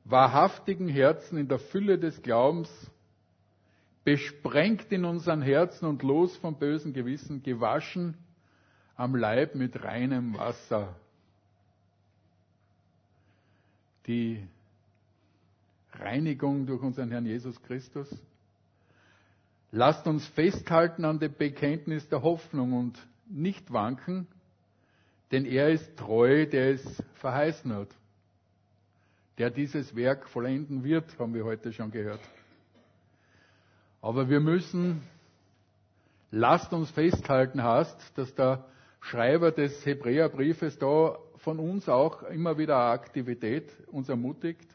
wahrhaftigen 0.04 0.88
Herzen 0.88 1.38
in 1.38 1.49
der 1.49 1.58
Fülle 1.58 1.99
des 1.99 2.23
Glaubens, 2.23 2.70
besprengt 4.04 4.92
in 4.92 5.04
unseren 5.04 5.40
Herzen 5.40 5.87
und 5.87 6.02
los 6.02 6.37
vom 6.37 6.58
bösen 6.58 6.92
Gewissen, 6.92 7.42
gewaschen 7.42 8.16
am 8.96 9.16
Leib 9.16 9.54
mit 9.54 9.82
reinem 9.82 10.37
Wasser. 10.37 10.94
Die 14.06 14.46
Reinigung 15.92 16.66
durch 16.66 16.82
unseren 16.82 17.11
Herrn 17.11 17.25
Jesus 17.25 17.61
Christus. 17.62 18.08
Lasst 19.70 20.06
uns 20.06 20.26
festhalten 20.28 21.04
an 21.04 21.18
dem 21.18 21.34
Bekenntnis 21.34 22.08
der 22.08 22.23
Hoffnung 22.23 22.75
und 22.75 23.06
nicht 23.26 23.73
wanken, 23.73 24.26
denn 25.32 25.46
er 25.46 25.70
ist 25.70 25.96
treu, 25.96 26.46
der 26.46 26.75
es 26.75 27.02
verheißen 27.14 27.73
hat. 27.73 27.88
Der 29.38 29.50
dieses 29.50 29.96
Werk 29.96 30.28
vollenden 30.28 30.84
wird, 30.84 31.18
haben 31.18 31.34
wir 31.34 31.44
heute 31.44 31.72
schon 31.72 31.90
gehört. 31.90 32.20
Aber 34.00 34.28
wir 34.28 34.38
müssen, 34.38 35.02
lasst 36.30 36.72
uns 36.72 36.90
festhalten, 36.90 37.62
hast, 37.62 37.96
dass 38.16 38.32
der 38.34 38.64
Schreiber 39.00 39.50
des 39.50 39.84
Hebräerbriefes 39.84 40.78
da 40.78 41.18
von 41.38 41.58
uns 41.58 41.88
auch 41.88 42.22
immer 42.24 42.56
wieder 42.58 42.76
Aktivität 42.76 43.70
uns 43.88 44.08
ermutigt. 44.08 44.68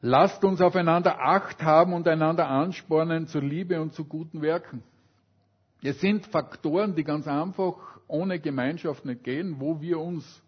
Lasst 0.00 0.44
uns 0.44 0.60
aufeinander 0.60 1.20
Acht 1.20 1.62
haben 1.62 1.92
und 1.92 2.06
einander 2.06 2.48
anspornen 2.48 3.26
zur 3.26 3.42
Liebe 3.42 3.80
und 3.80 3.94
zu 3.94 4.04
guten 4.04 4.42
Werken. 4.42 4.82
Es 5.82 6.00
sind 6.00 6.26
Faktoren, 6.26 6.94
die 6.94 7.04
ganz 7.04 7.26
einfach 7.26 7.74
ohne 8.06 8.38
Gemeinschaft 8.40 9.04
nicht 9.04 9.24
gehen, 9.24 9.60
wo 9.60 9.80
wir 9.80 9.98
uns 9.98 10.42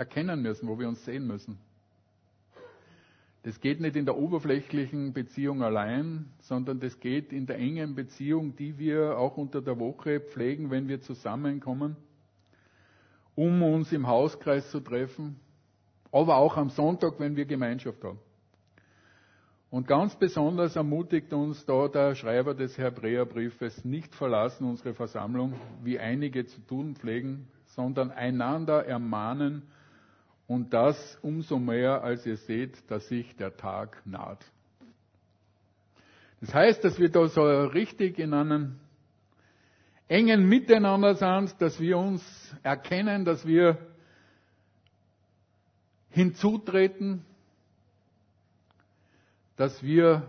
erkennen 0.00 0.40
müssen, 0.40 0.66
wo 0.66 0.78
wir 0.78 0.88
uns 0.88 1.04
sehen 1.04 1.26
müssen. 1.26 1.58
Das 3.42 3.60
geht 3.60 3.80
nicht 3.80 3.96
in 3.96 4.06
der 4.06 4.16
oberflächlichen 4.16 5.12
Beziehung 5.12 5.62
allein, 5.62 6.30
sondern 6.40 6.80
das 6.80 7.00
geht 7.00 7.32
in 7.32 7.46
der 7.46 7.58
engen 7.58 7.94
Beziehung, 7.94 8.56
die 8.56 8.78
wir 8.78 9.18
auch 9.18 9.36
unter 9.36 9.60
der 9.60 9.78
Woche 9.78 10.20
pflegen, 10.20 10.70
wenn 10.70 10.88
wir 10.88 11.02
zusammenkommen, 11.02 11.96
um 13.34 13.62
uns 13.62 13.92
im 13.92 14.06
Hauskreis 14.06 14.70
zu 14.70 14.80
treffen, 14.80 15.38
aber 16.10 16.36
auch 16.36 16.56
am 16.56 16.70
Sonntag, 16.70 17.20
wenn 17.20 17.36
wir 17.36 17.44
Gemeinschaft 17.44 18.02
haben. 18.02 18.18
Und 19.70 19.86
ganz 19.86 20.16
besonders 20.16 20.76
ermutigt 20.76 21.32
uns 21.32 21.64
da 21.66 21.88
der 21.88 22.14
Schreiber 22.14 22.54
des 22.54 22.76
Hebräerbriefes, 22.76 23.84
nicht 23.84 24.14
verlassen 24.14 24.64
unsere 24.64 24.94
Versammlung, 24.94 25.54
wie 25.84 25.98
einige 25.98 26.46
zu 26.46 26.60
tun 26.62 26.96
pflegen, 26.96 27.48
sondern 27.66 28.10
einander 28.10 28.84
ermahnen 28.86 29.62
und 30.50 30.74
das 30.74 31.16
umso 31.22 31.60
mehr, 31.60 32.02
als 32.02 32.26
ihr 32.26 32.36
seht, 32.36 32.90
dass 32.90 33.06
sich 33.06 33.36
der 33.36 33.56
Tag 33.56 34.02
naht. 34.04 34.44
Das 36.40 36.52
heißt, 36.52 36.82
dass 36.82 36.98
wir 36.98 37.08
da 37.08 37.28
so 37.28 37.42
richtig 37.66 38.18
in 38.18 38.34
einem 38.34 38.80
engen 40.08 40.48
Miteinander 40.48 41.14
sind, 41.14 41.54
dass 41.62 41.78
wir 41.78 41.96
uns 41.98 42.20
erkennen, 42.64 43.24
dass 43.24 43.46
wir 43.46 43.78
hinzutreten, 46.08 47.24
dass 49.56 49.80
wir 49.84 50.28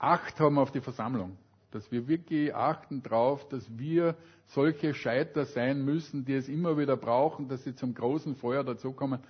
Acht 0.00 0.40
haben 0.40 0.58
auf 0.58 0.72
die 0.72 0.80
Versammlung, 0.80 1.36
dass 1.70 1.90
wir 1.92 2.08
wirklich 2.08 2.54
achten 2.54 3.02
darauf, 3.02 3.48
dass 3.48 3.66
wir 3.78 4.16
solche 4.46 4.94
Scheiter 4.94 5.44
sein 5.44 5.84
müssen, 5.84 6.24
die 6.24 6.34
es 6.34 6.48
immer 6.48 6.78
wieder 6.78 6.96
brauchen, 6.96 7.48
dass 7.48 7.64
sie 7.64 7.74
zum 7.74 7.94
großen 7.94 8.36
Feuer 8.36 8.64
dazukommen, 8.64 9.20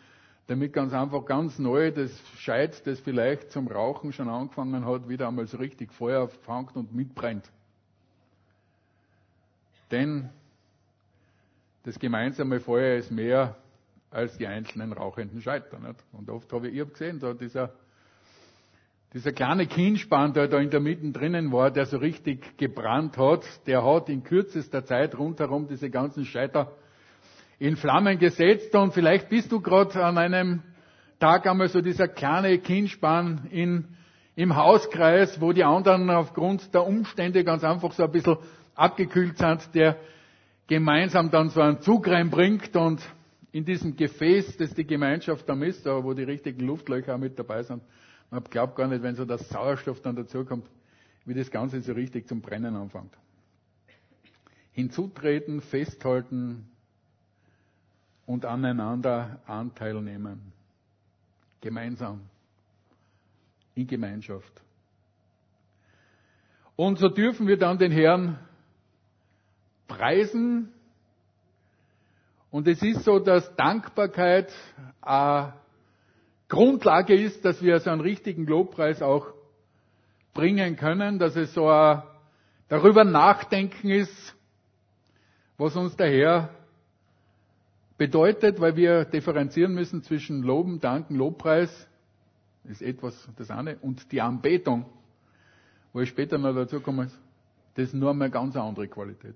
damit 0.46 0.72
ganz 0.72 0.92
einfach 0.92 1.24
ganz 1.26 1.58
neu 1.58 1.90
das 1.90 2.10
Scheit, 2.38 2.86
das 2.86 3.00
vielleicht 3.00 3.50
zum 3.50 3.68
Rauchen 3.68 4.12
schon 4.12 4.28
angefangen 4.28 4.86
hat, 4.86 5.08
wieder 5.08 5.28
einmal 5.28 5.46
so 5.46 5.58
richtig 5.58 5.92
Feuer 5.92 6.28
fangt 6.28 6.76
und 6.76 6.94
mitbrennt. 6.94 7.50
Denn 9.90 10.30
das 11.82 11.98
gemeinsame 11.98 12.60
Feuer 12.60 12.98
ist 12.98 13.10
mehr 13.10 13.56
als 14.10 14.38
die 14.38 14.46
einzelnen 14.46 14.92
rauchenden 14.92 15.42
Scheiter. 15.42 15.78
Nicht? 15.78 16.02
Und 16.12 16.30
oft 16.30 16.52
habe 16.52 16.68
ich, 16.68 16.74
ich 16.74 16.80
hab 16.80 16.92
gesehen, 16.92 17.18
da 17.18 17.34
dieser 17.34 17.72
dieser 19.14 19.32
kleine 19.32 19.66
Kindspann, 19.66 20.34
der 20.34 20.48
da 20.48 20.58
in 20.58 20.70
der 20.70 20.80
Mitte 20.80 21.10
drinnen 21.10 21.50
war, 21.50 21.70
der 21.70 21.86
so 21.86 21.96
richtig 21.96 22.58
gebrannt 22.58 23.16
hat, 23.16 23.42
der 23.66 23.84
hat 23.84 24.08
in 24.10 24.22
kürzester 24.22 24.84
Zeit 24.84 25.16
rundherum 25.16 25.66
diese 25.66 25.88
ganzen 25.88 26.26
Scheiter 26.26 26.72
in 27.58 27.76
Flammen 27.76 28.18
gesetzt. 28.18 28.74
Und 28.74 28.92
vielleicht 28.92 29.30
bist 29.30 29.50
du 29.50 29.60
gerade 29.60 30.04
an 30.04 30.18
einem 30.18 30.62
Tag 31.18 31.46
einmal 31.46 31.68
so 31.68 31.80
dieser 31.80 32.06
kleine 32.06 32.58
Kindspann 32.58 33.48
in, 33.50 33.88
im 34.36 34.54
Hauskreis, 34.54 35.40
wo 35.40 35.52
die 35.52 35.64
anderen 35.64 36.10
aufgrund 36.10 36.72
der 36.74 36.86
Umstände 36.86 37.44
ganz 37.44 37.64
einfach 37.64 37.92
so 37.92 38.04
ein 38.04 38.12
bisschen 38.12 38.36
abgekühlt 38.74 39.38
sind, 39.38 39.74
der 39.74 39.96
gemeinsam 40.66 41.30
dann 41.30 41.48
so 41.48 41.62
einen 41.62 41.80
Zug 41.80 42.06
reinbringt 42.06 42.76
und 42.76 43.00
in 43.50 43.64
diesem 43.64 43.96
Gefäß, 43.96 44.58
das 44.58 44.74
die 44.74 44.86
Gemeinschaft 44.86 45.48
da 45.48 45.54
ist, 45.54 45.86
wo 45.86 46.12
die 46.12 46.24
richtigen 46.24 46.66
Luftlöcher 46.66 47.16
mit 47.16 47.38
dabei 47.38 47.62
sind, 47.62 47.82
man 48.30 48.44
glaubt 48.44 48.76
gar 48.76 48.88
nicht, 48.88 49.02
wenn 49.02 49.14
so 49.14 49.24
der 49.24 49.38
Sauerstoff 49.38 50.00
dann 50.02 50.16
dazukommt, 50.16 50.68
wie 51.24 51.34
das 51.34 51.50
Ganze 51.50 51.80
so 51.80 51.92
richtig 51.92 52.26
zum 52.28 52.40
Brennen 52.40 52.76
anfängt. 52.76 53.16
Hinzutreten, 54.72 55.60
festhalten 55.60 56.68
und 58.26 58.44
aneinander 58.44 59.40
Anteil 59.46 60.00
nehmen. 60.00 60.52
Gemeinsam. 61.60 62.20
In 63.74 63.86
Gemeinschaft. 63.86 64.62
Und 66.76 66.98
so 66.98 67.08
dürfen 67.08 67.46
wir 67.48 67.58
dann 67.58 67.78
den 67.78 67.90
Herrn 67.90 68.38
preisen. 69.88 70.72
Und 72.50 72.68
es 72.68 72.80
ist 72.82 73.04
so, 73.04 73.18
dass 73.18 73.54
Dankbarkeit 73.56 74.52
äh, 75.04 75.48
Grundlage 76.48 77.14
ist, 77.14 77.44
dass 77.44 77.62
wir 77.62 77.78
so 77.80 77.90
einen 77.90 78.00
richtigen 78.00 78.46
Lobpreis 78.46 79.02
auch 79.02 79.26
bringen 80.34 80.76
können, 80.76 81.18
dass 81.18 81.36
es 81.36 81.52
so 81.54 81.68
ein 81.68 82.02
darüber 82.68 83.04
nachdenken 83.04 83.90
ist, 83.90 84.34
was 85.56 85.76
uns 85.76 85.96
der 85.96 86.10
Herr 86.10 86.50
bedeutet, 87.98 88.60
weil 88.60 88.76
wir 88.76 89.04
differenzieren 89.04 89.74
müssen 89.74 90.02
zwischen 90.02 90.42
Loben, 90.42 90.80
Danken, 90.80 91.16
Lobpreis, 91.16 91.88
ist 92.64 92.82
etwas 92.82 93.28
das 93.36 93.50
eine, 93.50 93.76
und 93.78 94.12
die 94.12 94.20
Anbetung, 94.20 94.86
wo 95.92 96.00
ich 96.00 96.08
später 96.08 96.38
noch 96.38 96.54
dazu 96.54 96.80
komme, 96.80 97.10
das 97.74 97.88
ist 97.88 97.94
nur 97.94 98.10
eine 98.10 98.30
ganz 98.30 98.56
andere 98.56 98.88
Qualität. 98.88 99.34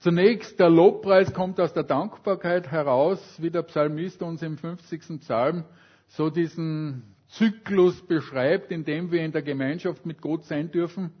Zunächst, 0.00 0.58
der 0.58 0.70
Lobpreis 0.70 1.34
kommt 1.34 1.60
aus 1.60 1.74
der 1.74 1.82
Dankbarkeit 1.82 2.70
heraus, 2.70 3.20
wie 3.38 3.50
der 3.50 3.62
Psalmist 3.62 4.22
uns 4.22 4.40
im 4.40 4.56
50. 4.56 5.20
Psalm 5.20 5.64
so 6.08 6.30
diesen 6.30 7.02
Zyklus 7.28 8.00
beschreibt, 8.06 8.72
in 8.72 8.84
dem 8.84 9.12
wir 9.12 9.22
in 9.22 9.32
der 9.32 9.42
Gemeinschaft 9.42 10.06
mit 10.06 10.22
Gott 10.22 10.44
sein 10.44 10.70
dürfen, 10.70 11.12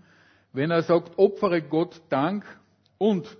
wenn 0.54 0.70
er 0.70 0.82
sagt, 0.82 1.18
opfere 1.18 1.60
Gott 1.60 2.00
Dank 2.08 2.44
und 2.96 3.36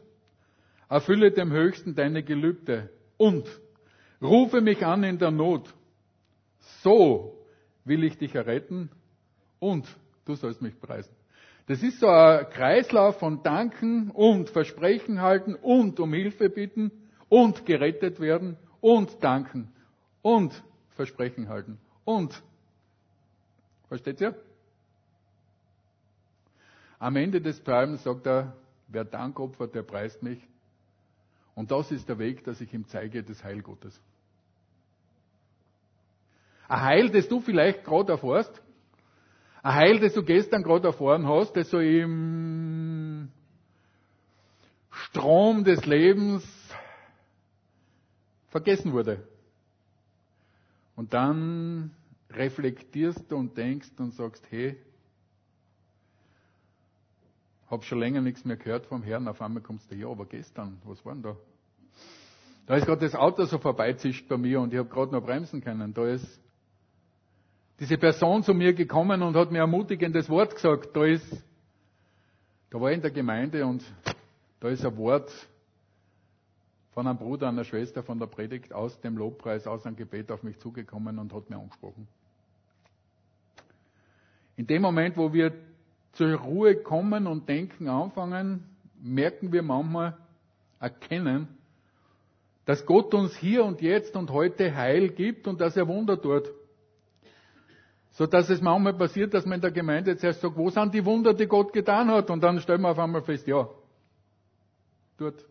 erfülle 0.91 1.31
dem 1.31 1.51
Höchsten 1.51 1.95
deine 1.95 2.23
Gelübde 2.23 2.91
und 3.17 3.49
rufe 4.21 4.61
mich 4.61 4.85
an 4.85 5.05
in 5.05 5.19
der 5.19 5.31
Not. 5.31 5.75
So 6.83 7.47
will 7.87 8.05
ich 8.05 8.19
dich 8.19 8.35
erretten 8.35 8.91
und 9.59 9.87
du 10.27 10.35
sollst 10.35 10.61
mich 10.61 10.79
preisen. 10.79 11.15
Das 11.71 11.85
ist 11.85 12.01
so 12.01 12.09
ein 12.09 12.51
Kreislauf 12.51 13.21
von 13.21 13.45
Danken 13.45 14.11
und 14.11 14.51
Versprechen 14.51 15.21
halten 15.21 15.55
und 15.55 16.01
um 16.01 16.13
Hilfe 16.13 16.51
bitten 16.51 16.91
und 17.29 17.65
gerettet 17.65 18.19
werden 18.19 18.57
und 18.81 19.23
danken 19.23 19.73
und 20.21 20.65
Versprechen 20.97 21.49
halten 21.49 21.79
und. 22.05 22.43
Versteht 23.87 24.21
ihr? 24.21 24.35
Am 26.99 27.15
Ende 27.15 27.41
des 27.41 27.61
Psalms 27.61 28.03
sagt 28.03 28.27
er, 28.27 28.57
wer 28.89 29.05
Dank 29.05 29.39
opfert, 29.39 29.73
der 29.73 29.85
preist 29.85 30.25
mich. 30.25 30.45
Und 31.55 31.71
das 31.71 31.93
ist 31.93 32.09
der 32.09 32.19
Weg, 32.19 32.43
dass 32.43 32.61
ich 32.61 32.75
ihm 32.75 32.89
zeige, 32.89 33.23
des 33.23 33.45
Heil 33.45 33.63
Gottes. 33.63 34.03
Ein 36.67 36.81
Heil, 36.81 37.11
das 37.11 37.29
du 37.29 37.39
vielleicht 37.41 37.85
gerade 37.85 38.11
erfährst, 38.11 38.61
ein 39.63 39.75
Heil, 39.75 40.01
das 40.01 40.15
du 40.15 40.23
gestern 40.23 40.63
gerade 40.63 40.89
erfahren 40.89 41.27
hast, 41.27 41.55
das 41.55 41.71
so 41.71 41.79
im 41.79 43.31
Strom 44.91 45.65
des 45.65 45.85
Lebens 45.85 46.45
vergessen 48.49 48.93
wurde. 48.93 49.27
Und 50.97 51.15
dann 51.15 51.93
reflektierst 52.31 53.31
du 53.31 53.37
und 53.37 53.57
denkst 53.57 53.91
und 53.99 54.15
sagst, 54.15 54.45
hey, 54.51 54.77
hab 57.69 57.85
schon 57.85 58.01
länger 58.01 58.21
nichts 58.21 58.45
mehr 58.45 58.57
gehört 58.57 58.87
vom 58.87 59.03
Herrn, 59.03 59.29
auf 59.29 59.41
einmal 59.41 59.63
kommst 59.63 59.91
du, 59.91 59.95
ja, 59.95 60.09
aber 60.09 60.27
gestern, 60.27 60.81
was 60.85 61.05
war 61.05 61.15
denn 61.15 61.23
da? 61.23 61.37
Da 62.67 62.77
ist 62.77 62.87
gerade 62.87 63.01
das 63.01 63.15
Auto 63.15 63.45
so 63.45 63.59
vorbeizischt 63.59 64.29
bei 64.29 64.37
mir 64.37 64.61
und 64.61 64.73
ich 64.73 64.79
habe 64.79 64.89
gerade 64.89 65.13
noch 65.13 65.25
bremsen 65.25 65.61
können. 65.61 65.93
Da 65.95 66.07
ist 66.07 66.41
diese 67.81 67.97
Person 67.97 68.43
zu 68.43 68.53
mir 68.53 68.75
gekommen 68.75 69.23
und 69.23 69.35
hat 69.35 69.51
mir 69.51 69.61
ermutigendes 69.61 70.29
Wort 70.29 70.55
gesagt. 70.55 70.95
Da 70.95 71.07
ist, 71.07 71.27
da 72.69 72.79
war 72.79 72.91
ich 72.91 72.97
in 72.97 73.03
der 73.03 73.11
Gemeinde 73.11 73.65
und 73.65 73.83
da 74.61 74.69
ist 74.69 74.85
ein 74.85 74.97
Wort 74.99 75.33
von 76.93 77.07
einem 77.07 77.17
Bruder, 77.17 77.49
einer 77.49 77.65
Schwester 77.65 78.03
von 78.03 78.19
der 78.19 78.27
Predigt 78.27 78.75
aus 78.75 79.01
dem 79.01 79.17
Lobpreis, 79.17 79.67
aus 79.67 79.87
einem 79.87 79.97
Gebet 79.97 80.31
auf 80.31 80.43
mich 80.43 80.59
zugekommen 80.59 81.19
und 81.19 81.33
hat 81.33 81.49
mir 81.49 81.57
angesprochen. 81.57 82.07
In 84.57 84.67
dem 84.67 84.83
Moment, 84.83 85.17
wo 85.17 85.33
wir 85.33 85.53
zur 86.13 86.35
Ruhe 86.35 86.77
kommen 86.77 87.27
und 87.27 87.49
denken 87.49 87.89
anfangen, 87.89 88.65
merken 89.01 89.53
wir 89.53 89.63
manchmal, 89.63 90.19
erkennen, 90.81 91.49
dass 92.67 92.85
Gott 92.85 93.15
uns 93.15 93.35
hier 93.37 93.65
und 93.65 93.81
jetzt 93.81 94.17
und 94.17 94.31
heute 94.31 94.75
Heil 94.77 95.09
gibt 95.09 95.47
und 95.47 95.63
dass 95.63 95.79
er 95.79 95.89
Wunder 95.89 96.21
tut. 96.21 96.51
So 98.13 98.27
dass 98.27 98.51
es 98.51 98.61
manchmal 98.61 98.95
passiert, 98.95 99.33
dass 99.35 99.47
man 99.47 99.57
in 99.57 99.61
der 99.61 99.71
Gemeinde 99.71 100.17
zuerst 100.17 100.41
sagt, 100.41 100.57
wo 100.57 100.69
sind 100.71 100.93
die 100.95 101.05
Wunder, 101.05 101.33
die 101.33 101.47
Gott 101.47 101.73
getan 101.73 102.11
hat? 102.11 102.31
Und 102.31 102.43
dann 102.43 102.61
stellen 102.61 102.83
wir 102.83 102.91
auf 102.91 102.99
einmal 102.99 103.23
fest, 103.23 103.47
ja, 103.47 103.69
dort, 105.17 105.45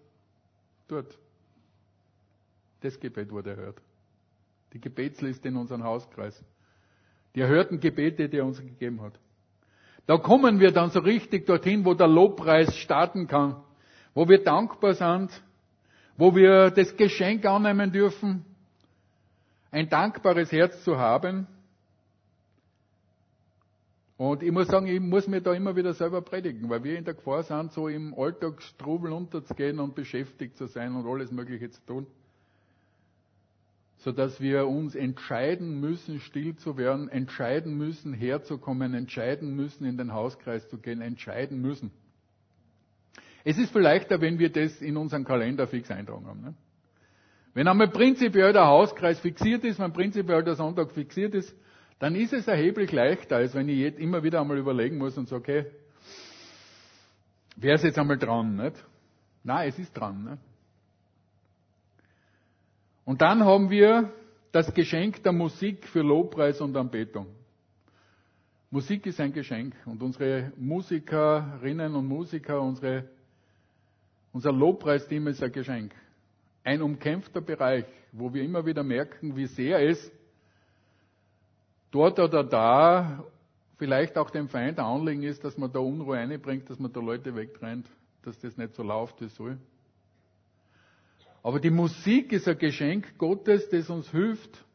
dort. 0.88 1.18
Das 2.82 3.00
Gebet 3.00 3.32
wurde 3.32 3.52
erhört. 3.52 3.82
Die 4.74 4.80
Gebetsliste 4.80 5.48
in 5.48 5.58
unserem 5.58 5.84
Hauskreis. 5.84 6.44
Die 7.36 7.42
erhörten 7.42 7.80
Gebete, 7.80 8.30
die 8.30 8.38
er 8.38 8.46
uns 8.46 8.60
gegeben 8.60 9.02
hat. 9.02 9.20
Da 10.06 10.18
kommen 10.18 10.60
wir 10.60 10.72
dann 10.72 10.90
so 10.90 11.00
richtig 11.00 11.46
dorthin, 11.46 11.86
wo 11.86 11.94
der 11.94 12.08
Lobpreis 12.08 12.76
starten 12.78 13.28
kann, 13.28 13.58
wo 14.14 14.28
wir 14.28 14.44
dankbar 14.44 14.96
sind, 14.96 15.30
wo 16.18 16.36
wir 16.36 16.72
das 16.72 16.96
Geschenk 16.98 17.46
annehmen 17.46 17.92
dürfen, 17.92 18.44
ein 19.72 19.88
dankbares 19.88 20.52
Herz 20.52 20.84
zu 20.84 20.98
haben. 20.98 21.48
Und 24.20 24.44
ich 24.44 24.52
muss 24.52 24.68
sagen, 24.68 24.86
ich 24.86 25.00
muss 25.00 25.28
mir 25.28 25.42
da 25.42 25.54
immer 25.54 25.76
wieder 25.76 25.94
selber 25.94 26.22
predigen, 26.22 26.70
weil 26.70 26.84
wir 26.84 26.98
in 27.00 27.06
der 27.06 27.16
Gefahr 27.16 27.42
sind, 27.42 27.72
so 27.72 27.88
im 27.88 28.14
Alltagstrubel 28.14 29.12
unterzugehen 29.12 29.80
und 29.80 29.96
beschäftigt 29.96 30.58
zu 30.58 30.68
sein 30.68 30.94
und 30.94 31.08
alles 31.08 31.32
Mögliche 31.32 31.72
zu 31.72 31.84
tun 31.86 32.06
so 34.00 34.14
dass 34.14 34.40
wir 34.40 34.66
uns 34.68 34.96
entscheiden 34.96 35.82
müssen, 35.82 36.22
still 36.22 36.56
zu 36.56 36.78
werden, 36.78 37.10
entscheiden 37.10 37.78
müssen, 37.78 38.14
herzukommen, 38.14 38.94
entscheiden 38.94 39.56
müssen, 39.56 39.86
in 39.86 39.98
den 39.98 40.14
Hauskreis 40.14 40.70
zu 40.70 40.78
gehen, 40.78 41.02
entscheiden 41.02 41.62
müssen. 41.62 41.92
Es 43.44 43.58
ist 43.58 43.72
vielleicht 43.72 44.10
wenn 44.10 44.40
wir 44.40 44.52
das 44.52 44.82
in 44.82 44.96
unseren 44.96 45.26
Kalender 45.26 45.68
fix 45.68 45.92
eintragen 45.92 46.28
haben. 46.28 46.42
Ne? 46.42 46.54
Wenn 47.54 47.68
einmal 47.68 47.90
prinzipiell 47.90 48.54
der 48.54 48.68
Hauskreis 48.68 49.20
fixiert 49.20 49.66
ist, 49.66 49.80
wenn 49.80 49.92
prinzipiell 49.92 50.44
der 50.44 50.56
Sonntag 50.56 50.92
fixiert 50.92 51.34
ist, 51.34 51.54
dann 52.00 52.16
ist 52.16 52.34
es 52.34 52.48
erheblich 52.48 52.92
leichter, 52.92 53.36
als 53.36 53.54
wenn 53.54 53.68
ich 53.68 53.98
immer 54.00 54.24
wieder 54.24 54.40
einmal 54.40 54.58
überlegen 54.58 54.98
muss 54.98 55.18
und 55.18 55.28
sage, 55.28 55.42
okay, 55.42 55.66
wer 57.58 57.76
ist 57.76 57.84
jetzt 57.84 58.00
einmal 58.00 58.18
dran, 58.18 58.56
nicht? 58.56 58.84
Nein, 59.44 59.68
es 59.70 59.78
ist 59.78 59.94
dran, 59.94 60.24
nicht? 60.24 60.42
Und 63.04 63.22
dann 63.22 63.44
haben 63.44 63.70
wir 63.70 64.14
das 64.52 64.74
Geschenk 64.74 65.24
der 65.24 65.34
Musik 65.34 65.88
für 65.88 66.02
Lobpreis 66.02 66.62
und 66.62 66.76
Anbetung. 66.78 67.28
Musik 68.72 69.06
ist 69.08 69.20
ein 69.20 69.34
Geschenk 69.34 69.76
und 69.86 70.02
unsere 70.04 70.54
Musikerinnen 70.56 71.96
und 71.96 72.06
Musiker, 72.06 72.62
unsere, 72.62 73.10
unser 74.32 74.52
Lobpreisteam 74.52 75.28
ist 75.28 75.42
ein 75.42 75.52
Geschenk. 75.52 75.92
Ein 76.64 76.82
umkämpfter 76.84 77.42
Bereich, 77.42 77.86
wo 78.12 78.32
wir 78.34 78.44
immer 78.44 78.66
wieder 78.66 78.84
merken, 78.84 79.36
wie 79.36 79.48
sehr 79.48 79.80
es 79.82 80.12
dort 81.92 82.20
oder 82.20 82.44
da 82.44 83.24
vielleicht 83.78 84.18
auch 84.18 84.30
dem 84.30 84.50
Feind 84.50 84.80
ein 84.80 84.86
Anliegen 84.86 85.24
ist, 85.24 85.44
dass 85.44 85.58
man 85.58 85.72
da 85.72 85.80
Unruhe 85.80 86.18
einbringt, 86.18 86.70
dass 86.70 86.80
man 86.80 86.92
da 86.92 87.00
Leute 87.00 87.36
wegtrennt, 87.36 87.88
dass 88.24 88.38
das 88.40 88.58
nicht 88.58 88.76
so 88.76 88.84
läuft, 88.84 89.20
wie 89.22 89.26
es 89.26 89.36
soll. 89.36 89.58
Aber 91.42 91.60
die 91.60 91.70
Musik 91.70 92.34
ist 92.34 92.48
ein 92.48 92.58
Geschenk 92.58 93.18
Gottes, 93.18 93.70
das 93.70 93.90
uns 93.90 94.12
hilft. 94.12 94.66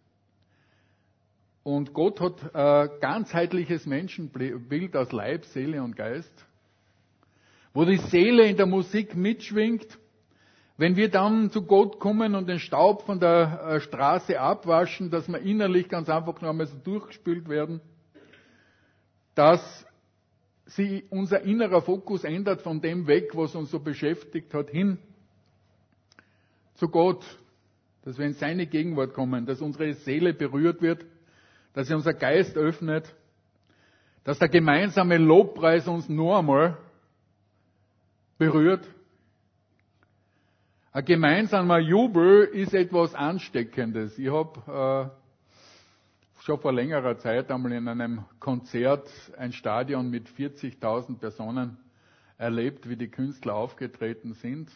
Und 1.62 1.94
Gott 1.94 2.20
hat 2.20 2.54
ein 2.54 2.90
ganzheitliches 3.00 3.86
Menschenbild 3.86 4.96
aus 4.96 5.12
Leib, 5.12 5.44
Seele 5.46 5.82
und 5.82 5.96
Geist, 5.96 6.46
wo 7.72 7.84
die 7.84 7.96
Seele 7.96 8.46
in 8.46 8.56
der 8.56 8.66
Musik 8.66 9.14
mitschwingt. 9.14 9.98
Wenn 10.76 10.96
wir 10.96 11.08
dann 11.08 11.50
zu 11.50 11.62
Gott 11.62 12.00
kommen 12.00 12.34
und 12.34 12.48
den 12.48 12.58
Staub 12.58 13.02
von 13.06 13.20
der 13.20 13.60
äh, 13.64 13.80
Straße 13.80 14.40
abwaschen, 14.40 15.10
dass 15.10 15.28
wir 15.28 15.38
innerlich 15.38 15.88
ganz 15.88 16.08
einfach 16.08 16.40
noch 16.40 16.50
einmal 16.50 16.66
so 16.66 16.76
durchgespült 16.78 17.48
werden, 17.48 17.80
dass 19.36 19.86
sie 20.66 21.04
unser 21.10 21.42
innerer 21.42 21.82
Fokus 21.82 22.24
ändert 22.24 22.62
von 22.62 22.80
dem 22.80 23.06
weg, 23.06 23.36
was 23.36 23.54
uns 23.54 23.70
so 23.70 23.78
beschäftigt 23.78 24.52
hat, 24.54 24.70
hin 24.70 24.98
zu 26.74 26.88
Gott, 26.88 27.24
dass 28.02 28.18
wir 28.18 28.26
in 28.26 28.34
seine 28.34 28.66
Gegenwart 28.66 29.14
kommen, 29.14 29.46
dass 29.46 29.60
unsere 29.60 29.94
Seele 29.94 30.34
berührt 30.34 30.82
wird, 30.82 31.04
dass 31.72 31.88
er 31.88 31.96
unser 31.96 32.14
Geist 32.14 32.56
öffnet, 32.56 33.14
dass 34.24 34.38
der 34.38 34.48
gemeinsame 34.48 35.18
Lobpreis 35.18 35.86
uns 35.86 36.08
nur 36.08 36.38
einmal 36.38 36.78
berührt. 38.38 38.88
Ein 40.96 41.06
gemeinsamer 41.06 41.80
Jubel 41.80 42.44
ist 42.44 42.72
etwas 42.72 43.16
Ansteckendes. 43.16 44.16
Ich 44.16 44.30
habe 44.30 45.10
äh, 45.10 46.42
schon 46.44 46.60
vor 46.60 46.72
längerer 46.72 47.18
Zeit 47.18 47.50
einmal 47.50 47.72
in 47.72 47.88
einem 47.88 48.24
Konzert 48.38 49.10
ein 49.36 49.52
Stadion 49.52 50.08
mit 50.08 50.28
40.000 50.28 51.18
Personen 51.18 51.78
erlebt, 52.38 52.88
wie 52.88 52.94
die 52.94 53.08
Künstler 53.08 53.56
aufgetreten 53.56 54.34
sind. 54.34 54.70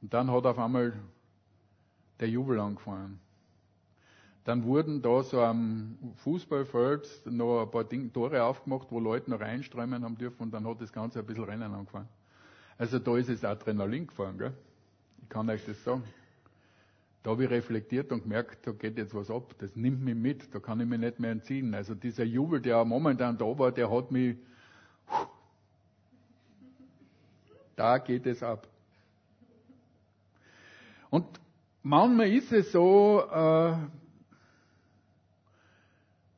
Und 0.00 0.12
dann 0.12 0.32
hat 0.32 0.46
auf 0.46 0.58
einmal 0.58 0.94
der 2.18 2.30
Jubel 2.30 2.58
angefangen. 2.58 3.20
Dann 4.42 4.64
wurden 4.64 5.00
da 5.00 5.22
so 5.22 5.42
am 5.42 5.96
Fußballfeld 6.24 7.26
noch 7.26 7.62
ein 7.62 7.70
paar 7.70 7.88
Tore 8.12 8.42
aufgemacht, 8.42 8.88
wo 8.90 8.98
Leute 8.98 9.30
noch 9.30 9.38
reinströmen 9.38 10.02
haben 10.02 10.18
dürfen 10.18 10.42
und 10.42 10.50
dann 10.50 10.66
hat 10.66 10.80
das 10.80 10.92
Ganze 10.92 11.20
ein 11.20 11.26
bisschen 11.26 11.44
Rennen 11.44 11.72
angefangen. 11.72 12.08
Also 12.78 12.98
da 12.98 13.16
ist 13.16 13.28
es 13.28 13.44
Adrenalin 13.44 14.08
gefahren, 14.08 14.38
gell? 14.38 14.54
Ich 15.22 15.28
kann 15.28 15.48
euch 15.48 15.64
das 15.64 15.82
sagen. 15.84 16.04
Da 17.22 17.30
habe 17.30 17.44
ich 17.44 17.50
reflektiert 17.50 18.10
und 18.10 18.24
gemerkt, 18.24 18.66
da 18.66 18.72
geht 18.72 18.98
jetzt 18.98 19.14
was 19.14 19.30
ab. 19.30 19.54
Das 19.58 19.76
nimmt 19.76 20.02
mich 20.02 20.16
mit, 20.16 20.52
da 20.52 20.58
kann 20.58 20.80
ich 20.80 20.86
mich 20.86 20.98
nicht 20.98 21.20
mehr 21.20 21.30
entziehen. 21.30 21.72
Also 21.74 21.94
dieser 21.94 22.24
Jubel, 22.24 22.60
der 22.60 22.84
momentan 22.84 23.38
da 23.38 23.44
war, 23.44 23.70
der 23.70 23.88
hat 23.90 24.10
mich, 24.10 24.36
da 27.76 27.98
geht 27.98 28.26
es 28.26 28.42
ab. 28.42 28.66
Und 31.10 31.26
manchmal 31.82 32.32
ist 32.32 32.52
es 32.52 32.72
so, 32.72 33.22
äh, 33.30 33.76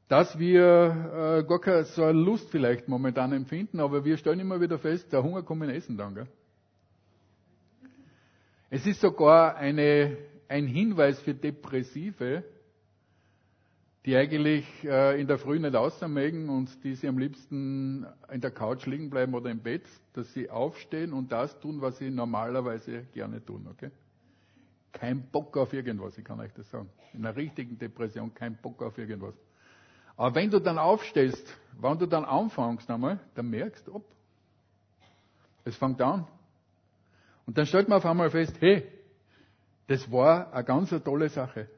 dass 0.08 0.38
wir 0.38 1.40
äh, 1.40 1.48
gar 1.48 1.60
keine 1.60 1.84
so 1.84 2.10
Lust 2.10 2.50
vielleicht 2.50 2.88
momentan 2.88 3.32
empfinden, 3.32 3.80
aber 3.80 4.04
wir 4.04 4.18
stellen 4.18 4.40
immer 4.40 4.60
wieder 4.60 4.78
fest, 4.78 5.10
der 5.12 5.22
Hunger 5.22 5.42
kommt 5.42 5.62
in 5.62 5.70
Essen 5.70 5.96
dann. 5.96 6.14
Gell? 6.14 6.28
Es 8.74 8.84
ist 8.86 9.00
sogar 9.00 9.54
eine, 9.54 10.16
ein 10.48 10.66
Hinweis 10.66 11.20
für 11.20 11.32
Depressive, 11.32 12.42
die 14.04 14.16
eigentlich 14.16 14.66
äh, 14.82 15.20
in 15.20 15.28
der 15.28 15.38
Früh 15.38 15.60
nicht 15.60 16.08
mögen 16.08 16.48
und 16.48 16.82
die 16.82 16.96
sie 16.96 17.06
am 17.06 17.16
liebsten 17.16 18.04
in 18.32 18.40
der 18.40 18.50
Couch 18.50 18.84
liegen 18.86 19.10
bleiben 19.10 19.32
oder 19.34 19.52
im 19.52 19.60
Bett, 19.60 19.84
dass 20.14 20.32
sie 20.32 20.50
aufstehen 20.50 21.12
und 21.12 21.30
das 21.30 21.56
tun, 21.60 21.80
was 21.82 21.98
sie 21.98 22.10
normalerweise 22.10 23.04
gerne 23.12 23.44
tun. 23.44 23.68
Okay? 23.70 23.92
Kein 24.90 25.22
Bock 25.30 25.56
auf 25.56 25.72
irgendwas, 25.72 26.18
ich 26.18 26.24
kann 26.24 26.40
euch 26.40 26.52
das 26.54 26.68
sagen. 26.68 26.90
In 27.12 27.24
einer 27.24 27.36
richtigen 27.36 27.78
Depression 27.78 28.34
kein 28.34 28.56
Bock 28.56 28.82
auf 28.82 28.98
irgendwas. 28.98 29.36
Aber 30.16 30.34
wenn 30.34 30.50
du 30.50 30.58
dann 30.58 30.78
aufstehst, 30.78 31.46
wenn 31.80 31.96
du 31.96 32.06
dann 32.06 32.24
anfängst 32.24 32.90
einmal, 32.90 33.20
dann 33.36 33.50
merkst 33.50 33.86
du, 33.86 33.94
ob. 33.94 34.04
Es 35.64 35.76
fängt 35.76 36.02
an. 36.02 36.26
Und 37.46 37.58
dann 37.58 37.66
stellt 37.66 37.88
man 37.88 37.98
auf 37.98 38.06
einmal 38.06 38.30
fest, 38.30 38.56
hey, 38.60 38.86
das 39.86 40.10
war 40.10 40.52
eine 40.52 40.64
ganz 40.64 40.90
tolle 41.04 41.28
Sache. 41.28 41.68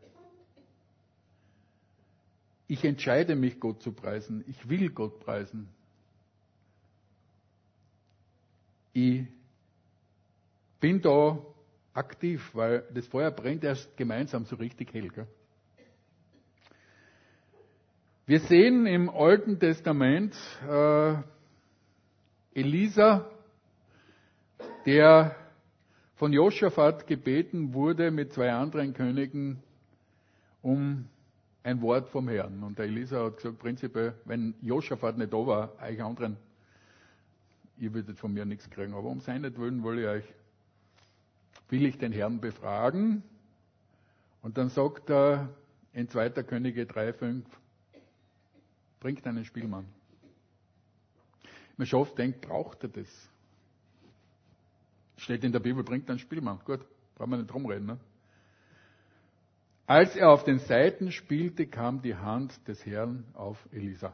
Ich 2.69 2.85
entscheide 2.85 3.37
mich, 3.37 3.61
Gott 3.61 3.83
zu 3.83 3.93
preisen. 3.93 4.45
Ich 4.49 4.69
will 4.69 4.91
Gott 4.91 5.21
preisen. 5.21 5.69
Ich 8.93 9.27
bin 10.81 11.01
da 11.01 11.39
aktiv, 11.93 12.51
weil 12.55 12.85
das 12.93 13.07
Feuer 13.07 13.31
brennt 13.31 13.65
erst 13.65 13.97
gemeinsam 13.97 14.45
so 14.45 14.57
richtig 14.57 14.93
hell. 14.93 15.09
Gell? 15.09 15.27
Wir 18.27 18.41
sehen 18.41 18.87
im 18.87 19.09
Alten 19.09 19.61
Testament 19.61 20.35
äh, 20.69 21.15
Elisa, 22.55 23.31
der 24.85 25.37
von 26.17 26.33
Josaphat 26.33 27.07
gebeten 27.07 27.75
wurde 27.75 28.11
mit 28.11 28.33
zwei 28.33 28.51
anderen 28.51 28.95
Königen 28.95 29.63
um 30.63 31.09
ein 31.63 31.81
Wort 31.83 32.09
vom 32.09 32.29
Herrn. 32.29 32.63
Und 32.63 32.79
der 32.79 32.87
Elisa 32.87 33.25
hat 33.25 33.37
gesagt, 33.37 33.59
prinzipiell, 33.59 34.15
wenn 34.25 34.55
Josaphat 34.63 35.19
nicht 35.19 35.33
da 35.33 35.47
war, 35.47 35.73
euch 35.83 36.03
anderen, 36.03 36.39
ihr 37.79 37.93
würdet 37.93 38.19
von 38.19 38.33
mir 38.33 38.47
nichts 38.47 38.69
kriegen. 38.71 38.95
Aber 38.95 39.09
um 39.09 39.21
seinetwillen 39.21 39.85
will 39.85 39.99
ich 39.99 40.07
euch, 40.07 40.25
will 41.69 41.85
ich 41.85 41.99
den 41.99 42.13
Herrn 42.13 42.41
befragen. 42.41 43.23
Und 44.41 44.57
dann 44.57 44.71
sagt 44.71 45.11
er 45.11 45.51
in 45.93 46.09
2. 46.09 46.31
Könige 46.31 46.85
3,5, 46.85 47.43
bringt 49.01 49.27
einen 49.27 49.45
Spielmann. 49.45 49.87
Man 51.77 51.87
schon 51.87 52.01
oft 52.01 52.17
denkt, 52.17 52.41
braucht 52.41 52.85
er 52.85 52.89
das? 52.89 53.29
Steht 55.17 55.45
in 55.45 55.53
der 55.53 55.61
Bibel, 55.61 55.83
bringt 55.83 56.09
einen 56.11 56.19
Spielmann. 56.19 56.61
Gut, 56.65 56.81
brauchen 57.15 57.31
wir 57.31 57.39
nicht 57.39 57.55
rumreden. 57.55 57.87
Ne? 57.87 57.99
Als 59.87 60.17
er 60.17 60.31
auf 60.31 60.45
den 60.45 60.59
Seiten 60.59 61.13
spielte, 61.13 61.67
kam 61.67 62.03
die 62.03 62.17
Hand 62.17 62.67
des 62.67 62.85
Herrn 62.85 63.25
auf 63.35 63.57
Elisa. 63.73 64.13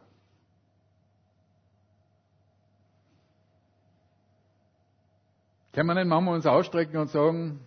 Kann 5.72 5.86
man 5.86 5.96
nicht 5.96 6.06
manchmal 6.06 6.34
uns 6.34 6.46
ausstrecken 6.46 6.98
und 6.98 7.08
sagen, 7.08 7.60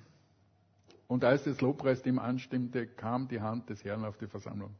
und 1.08 1.24
als 1.24 1.44
das 1.44 1.60
Lobpreisteam 1.62 2.20
anstimmte, 2.20 2.88
kam 2.88 3.28
die 3.28 3.42
Hand 3.42 3.70
des 3.70 3.84
Herrn 3.84 4.06
auf 4.06 4.18
die 4.18 4.28
Versammlung. 4.28 4.76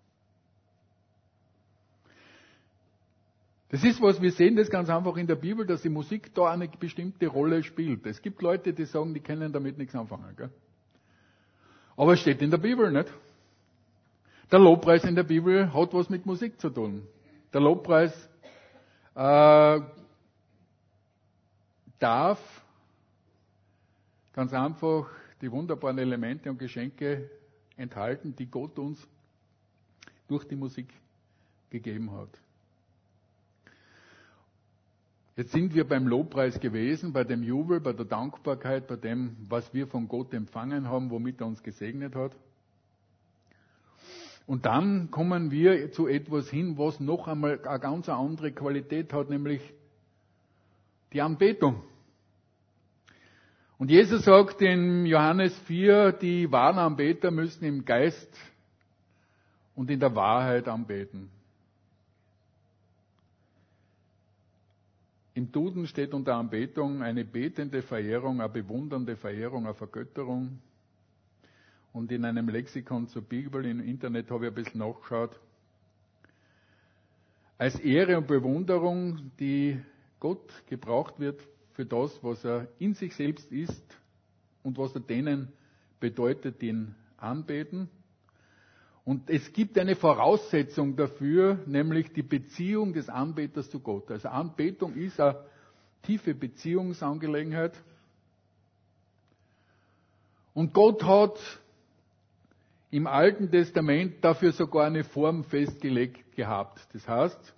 Das 3.70 3.84
ist 3.84 4.02
was, 4.02 4.22
wir 4.22 4.32
sehen 4.32 4.56
das 4.56 4.70
ganz 4.70 4.90
einfach 4.90 5.18
in 5.18 5.26
der 5.26 5.36
Bibel, 5.36 5.66
dass 5.66 5.82
die 5.82 5.90
Musik 5.90 6.34
da 6.36 6.52
eine 6.52 6.68
bestimmte 6.68 7.28
Rolle 7.28 7.64
spielt. 7.64 8.06
Es 8.06 8.22
gibt 8.22 8.42
Leute, 8.42 8.74
die 8.74 8.86
sagen, 8.86 9.14
die 9.14 9.20
können 9.20 9.52
damit 9.52 9.78
nichts 9.78 9.96
anfangen. 9.96 10.36
Gell? 10.36 10.52
Aber 11.98 12.14
es 12.14 12.20
steht 12.20 12.42
in 12.42 12.52
der 12.52 12.58
Bibel 12.58 12.92
nicht. 12.92 13.12
Der 14.52 14.60
Lobpreis 14.60 15.04
in 15.04 15.16
der 15.16 15.24
Bibel 15.24 15.74
hat 15.74 15.94
was 15.94 16.10
mit 16.10 16.26
Musik 16.26 16.60
zu 16.60 16.70
tun. 16.70 17.08
Der 17.52 17.62
Lobpreis 17.62 18.14
äh, 19.16 19.82
darf 21.98 22.40
ganz 24.34 24.54
einfach 24.54 25.10
die 25.42 25.52
wunderbaren 25.52 25.98
Elemente 25.98 26.50
und 26.52 26.60
Geschenke 26.60 27.30
enthalten, 27.78 28.36
die 28.36 28.46
Gott 28.46 28.78
uns 28.78 29.08
durch 30.28 30.48
die 30.48 30.56
Musik 30.56 30.94
gegeben 31.70 32.12
hat. 32.12 32.30
Jetzt 35.38 35.52
sind 35.52 35.76
wir 35.76 35.86
beim 35.86 36.08
Lobpreis 36.08 36.62
gewesen, 36.62 37.12
bei 37.12 37.26
dem 37.26 37.44
Jubel, 37.44 37.82
bei 37.82 37.92
der 37.92 38.06
Dankbarkeit, 38.06 38.88
bei 38.88 38.96
dem, 38.96 39.36
was 39.50 39.74
wir 39.74 39.86
von 39.86 40.08
Gott 40.08 40.34
empfangen 40.34 40.88
haben, 40.88 41.10
womit 41.10 41.42
er 41.42 41.48
uns 41.48 41.62
gesegnet 41.62 42.16
hat. 42.16 42.32
Und 44.48 44.66
dann 44.66 45.12
kommen 45.12 45.52
wir 45.52 45.92
zu 45.92 46.08
etwas 46.08 46.50
hin, 46.50 46.78
was 46.78 47.02
noch 47.02 47.28
einmal 47.28 47.60
eine 47.66 47.80
ganz 47.80 48.08
andere 48.08 48.54
Qualität 48.54 49.12
hat, 49.12 49.30
nämlich 49.30 49.62
die 51.12 51.22
Anbetung. 51.22 51.84
Und 53.78 53.92
Jesus 53.92 54.24
sagt 54.24 54.62
in 54.62 55.06
Johannes 55.06 55.58
4, 55.68 56.14
die 56.14 56.50
wahren 56.50 56.78
Anbeter 56.78 57.30
müssen 57.30 57.66
im 57.66 57.84
Geist 57.84 58.34
und 59.76 59.92
in 59.92 60.00
der 60.00 60.16
Wahrheit 60.16 60.70
anbeten. 60.70 61.30
Im 65.36 65.52
Duden 65.52 65.86
steht 65.86 66.14
unter 66.14 66.36
Anbetung 66.36 67.04
eine 67.04 67.26
betende 67.26 67.82
Verehrung, 67.82 68.40
eine 68.40 68.48
bewundernde 68.48 69.18
Verehrung, 69.18 69.66
eine 69.66 69.74
Vergötterung. 69.74 70.60
Und 71.92 72.10
in 72.14 72.24
einem 72.24 72.48
Lexikon 72.48 73.10
zur 73.10 73.22
Bibel 73.22 73.66
im 73.66 73.82
Internet 73.82 74.32
habe 74.32 74.46
ich 74.46 74.52
ein 74.52 74.56
bisschen 74.56 74.80
nachgeschaut. 74.80 75.38
Als 77.58 77.78
Ehre 77.80 78.18
und 78.18 78.28
Bewunderung, 78.28 79.32
die 79.38 79.78
Gott 80.22 80.64
gebraucht 80.68 81.20
wird 81.20 81.42
für 81.74 81.86
das, 81.86 82.18
was 82.24 82.46
er 82.46 82.70
in 82.80 82.94
sich 82.94 83.14
selbst 83.14 83.52
ist 83.52 83.84
und 84.64 84.78
was 84.78 84.96
er 84.96 85.02
denen 85.02 85.52
bedeutet, 86.00 86.64
ihn 86.64 86.96
anbeten. 87.18 87.90
Und 89.06 89.30
es 89.30 89.54
gibt 89.54 89.78
eine 89.78 89.96
Voraussetzung 89.96 90.96
dafür, 90.96 91.60
nämlich 91.68 92.12
die 92.12 92.24
Beziehung 92.24 92.92
des 92.92 93.08
Anbeters 93.08 93.70
zu 93.70 93.80
Gott. 93.80 94.10
Also 94.10 94.30
Anbetung 94.30 94.96
ist 94.96 95.20
eine 95.20 95.46
tiefe 96.02 96.34
Beziehungsangelegenheit. 96.34 97.74
Und 100.56 100.74
Gott 100.74 101.04
hat 101.04 101.38
im 102.90 103.06
Alten 103.06 103.52
Testament 103.52 104.24
dafür 104.24 104.52
sogar 104.54 104.88
eine 104.88 105.04
Form 105.04 105.44
festgelegt 105.44 106.36
gehabt. 106.36 106.88
Das 106.94 107.08
heißt, 107.08 107.54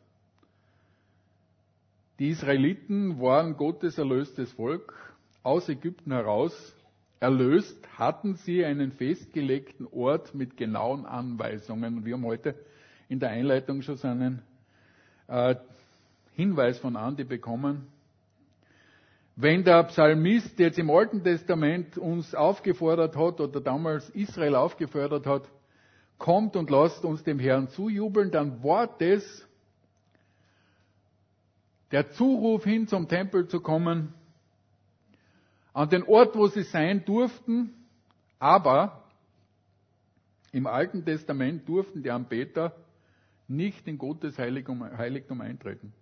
die 2.20 2.30
Israeliten 2.30 3.22
waren 3.22 3.56
Gottes 3.56 3.98
erlöstes 3.98 4.52
Volk 4.54 4.94
aus 5.44 5.70
Ägypten 5.70 6.12
heraus 6.12 6.76
erlöst, 7.20 7.78
hatten 7.98 8.36
sie 8.36 8.64
einen 8.64 8.92
festgelegten 8.92 9.88
Ort 9.88 10.36
mit 10.36 10.58
genauen 10.58 11.06
Anweisungen. 11.06 11.98
Und 11.98 12.06
wir 12.06 12.14
haben 12.14 12.26
heute 12.26 12.56
in 13.10 13.20
der 13.20 13.30
Einleitung 13.30 13.82
schon 13.82 13.98
so 13.98 14.08
einen 14.08 14.42
äh, 15.28 15.56
Hinweis 16.34 16.78
von 16.80 16.96
Andi 16.96 17.24
bekommen. 17.24 17.88
Wenn 19.36 19.64
der 19.64 19.84
Psalmist 19.84 20.58
jetzt 20.60 20.80
im 20.80 20.90
Alten 20.90 21.24
Testament 21.24 21.98
uns 21.98 22.34
aufgefordert 22.34 23.16
hat 23.16 23.40
oder 23.40 23.62
damals 23.62 24.10
Israel 24.10 24.56
aufgefordert 24.56 25.26
hat, 25.28 25.50
kommt 26.18 26.56
und 26.56 26.70
lasst 26.70 27.06
uns 27.06 27.24
dem 27.24 27.38
Herrn 27.38 27.68
zujubeln, 27.70 28.32
dann 28.32 28.64
war 28.64 28.88
das 28.88 29.48
der 31.92 32.10
Zuruf 32.12 32.64
hin 32.64 32.88
zum 32.88 33.08
Tempel 33.08 33.48
zu 33.48 33.62
kommen, 33.62 34.14
an 35.78 35.90
den 35.90 36.02
Ort, 36.02 36.36
wo 36.36 36.48
sie 36.48 36.64
sein 36.64 37.06
durften, 37.06 37.72
aber 38.40 39.04
im 40.52 40.66
Alten 40.66 41.06
Testament 41.06 41.70
durften 41.70 42.02
die 42.02 42.10
Anbeter 42.10 42.76
nicht 43.48 43.88
in 43.88 44.00
Gottes 44.00 44.40
Heiligtum, 44.40 44.84
Heiligtum 44.98 45.40
eintreten. 45.40 45.94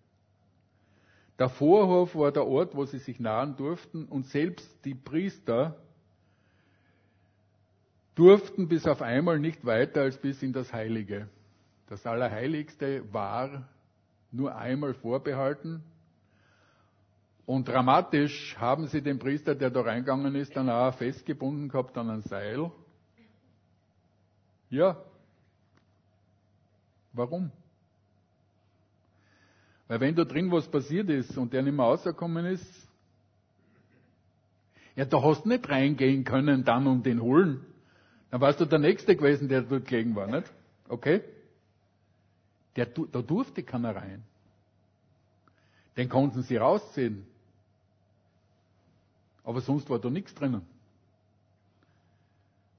Der 1.38 1.50
Vorhof 1.50 2.16
war 2.16 2.32
der 2.32 2.48
Ort, 2.48 2.74
wo 2.74 2.86
sie 2.86 3.00
sich 3.00 3.20
nahen 3.20 3.58
durften 3.58 4.06
und 4.06 4.28
selbst 4.28 4.66
die 4.86 4.96
Priester 4.96 5.76
durften 8.16 8.70
bis 8.70 8.88
auf 8.88 9.02
einmal 9.02 9.40
nicht 9.40 9.66
weiter 9.66 10.04
als 10.04 10.18
bis 10.18 10.42
in 10.42 10.54
das 10.54 10.72
Heilige. 10.72 11.28
Das 11.88 12.06
Allerheiligste 12.06 13.12
war 13.12 13.68
nur 14.32 14.56
einmal 14.56 14.94
vorbehalten 14.94 15.84
und 17.46 17.68
dramatisch 17.68 18.56
haben 18.58 18.88
sie 18.88 19.02
den 19.02 19.20
Priester, 19.20 19.54
der 19.54 19.70
da 19.70 19.82
reingegangen 19.82 20.34
ist, 20.36 20.56
dann 20.56 20.70
auch 20.70 20.94
festgebunden 20.96 21.70
gehabt 21.70 21.98
an 21.98 22.10
ein 22.10 22.22
Seil. 22.24 22.72
Ja. 24.70 24.98
Warum? 27.14 27.52
Weil 29.88 30.00
wenn 30.00 30.16
da 30.16 30.26
drin 30.26 30.52
was 30.52 30.68
passiert 30.68 31.10
ist 31.10 31.38
und 31.38 31.54
der 31.54 31.62
nicht 31.62 31.76
mehr 31.76 31.86
rausgekommen 31.86 32.46
ist, 32.46 32.66
ja, 34.96 35.06
da 35.06 35.22
hast 35.22 35.44
du 35.44 35.50
nicht 35.50 35.70
reingehen 35.70 36.24
können 36.24 36.64
dann 36.64 36.88
und 36.88 37.06
den 37.06 37.22
holen. 37.22 37.66
Dann 38.32 38.42
warst 38.42 38.60
du 38.60 38.66
der 38.66 38.80
Nächste 38.80 39.16
gewesen, 39.16 39.50
der 39.50 39.62
dort 39.62 39.86
gelegen 39.86 40.16
war, 40.16 40.26
nicht? 40.28 40.52
Okay? 40.88 41.22
Der, 42.76 42.86
da 42.88 43.22
durfte 43.22 43.62
keiner 43.62 43.96
rein. 43.96 44.24
Den 45.96 46.10
konnten 46.10 46.42
sie 46.44 46.58
rausziehen. 46.58 47.26
Aber 49.46 49.62
sonst 49.62 49.90
war 49.90 50.00
da 50.00 50.10
nichts 50.10 50.34
drinnen. 50.34 50.64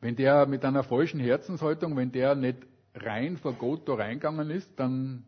Wenn 0.01 0.17
der 0.17 0.47
mit 0.47 0.65
einer 0.65 0.83
falschen 0.83 1.21
Herzenshaltung, 1.21 1.97
wenn 1.97 2.13
der 2.13 2.35
nicht 2.35 2.59
rein 2.95 3.39
vor 3.39 3.55
Gott 3.55 3.89
da 3.89 3.95
reingegangen 3.95 4.51
ist, 4.51 4.69
dann 4.79 5.25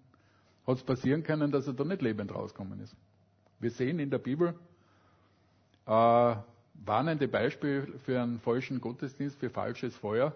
hat 0.67 0.77
es 0.77 0.83
passieren 0.83 1.23
können, 1.23 1.51
dass 1.51 1.67
er 1.67 1.73
da 1.73 1.85
nicht 1.85 2.03
lebend 2.03 2.35
rausgekommen 2.35 2.81
ist. 2.81 2.95
Wir 3.61 3.71
sehen 3.71 3.99
in 4.01 4.11
der 4.11 4.19
Bibel 4.19 4.55
äh, 5.87 6.37
warnende 6.85 7.29
Beispiele 7.29 7.87
für 8.05 8.21
einen 8.21 8.41
falschen 8.41 8.81
Gottesdienst, 8.81 9.39
für 9.39 9.49
falsches 9.49 9.97
Feuer, 9.97 10.35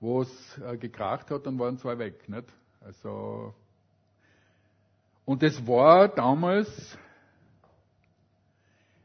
wo 0.00 0.22
es 0.22 0.58
äh, 0.58 0.76
gekracht 0.76 1.30
hat, 1.30 1.46
dann 1.46 1.58
waren 1.58 1.78
zwei 1.78 1.98
weg. 1.98 2.28
Nicht? 2.28 2.52
Also, 2.80 3.54
und 5.24 5.42
es 5.42 5.66
war 5.66 6.08
damals 6.08 6.98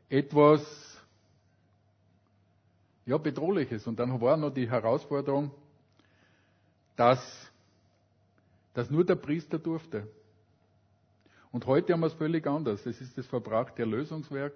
etwas 0.10 0.85
ja, 3.06 3.18
bedrohliches. 3.18 3.86
Und 3.88 4.00
dann 4.00 4.20
war 4.20 4.38
noch 4.38 4.54
die 4.54 4.70
Herausforderung, 4.70 5.52
dass, 6.96 7.52
dass 8.74 8.90
nur 8.90 9.06
der 9.06 9.16
Priester 9.16 9.60
durfte. 9.60 10.08
Und 11.52 11.66
heute 11.68 11.94
haben 11.94 12.02
wir 12.02 12.08
es 12.08 12.14
völlig 12.14 12.46
anders. 12.48 12.86
Es 12.86 13.00
ist 13.00 13.18
das 13.18 13.26
verbrachte 13.28 13.82
Erlösungswerk. 13.82 14.54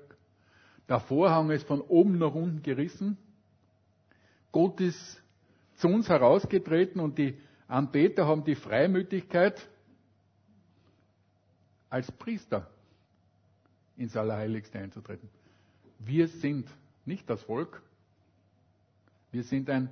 Der 0.88 1.00
Vorhang 1.00 1.52
ist 1.52 1.68
von 1.68 1.82
oben 1.82 2.18
nach 2.18 2.34
unten 2.34 2.64
gerissen. 2.64 3.18
Gott 4.52 4.82
ist 4.82 5.22
zu 5.76 5.88
uns 5.88 6.10
herausgetreten 6.10 7.00
und 7.00 7.18
die 7.18 7.38
Anbeter 7.68 8.26
haben 8.26 8.44
die 8.44 8.56
Freimütigkeit, 8.56 9.70
als 11.90 12.12
Priester 12.12 12.70
ins 13.96 14.16
Allerheiligste 14.18 14.80
einzutreten. 14.80 15.30
Wir 16.00 16.28
sind 16.28 16.68
nicht 17.06 17.30
das 17.30 17.42
Volk, 17.44 17.82
wir 19.32 19.44
sind 19.44 19.70
ein 19.70 19.90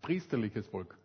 priesterliches 0.00 0.66
Volk. 0.66 0.96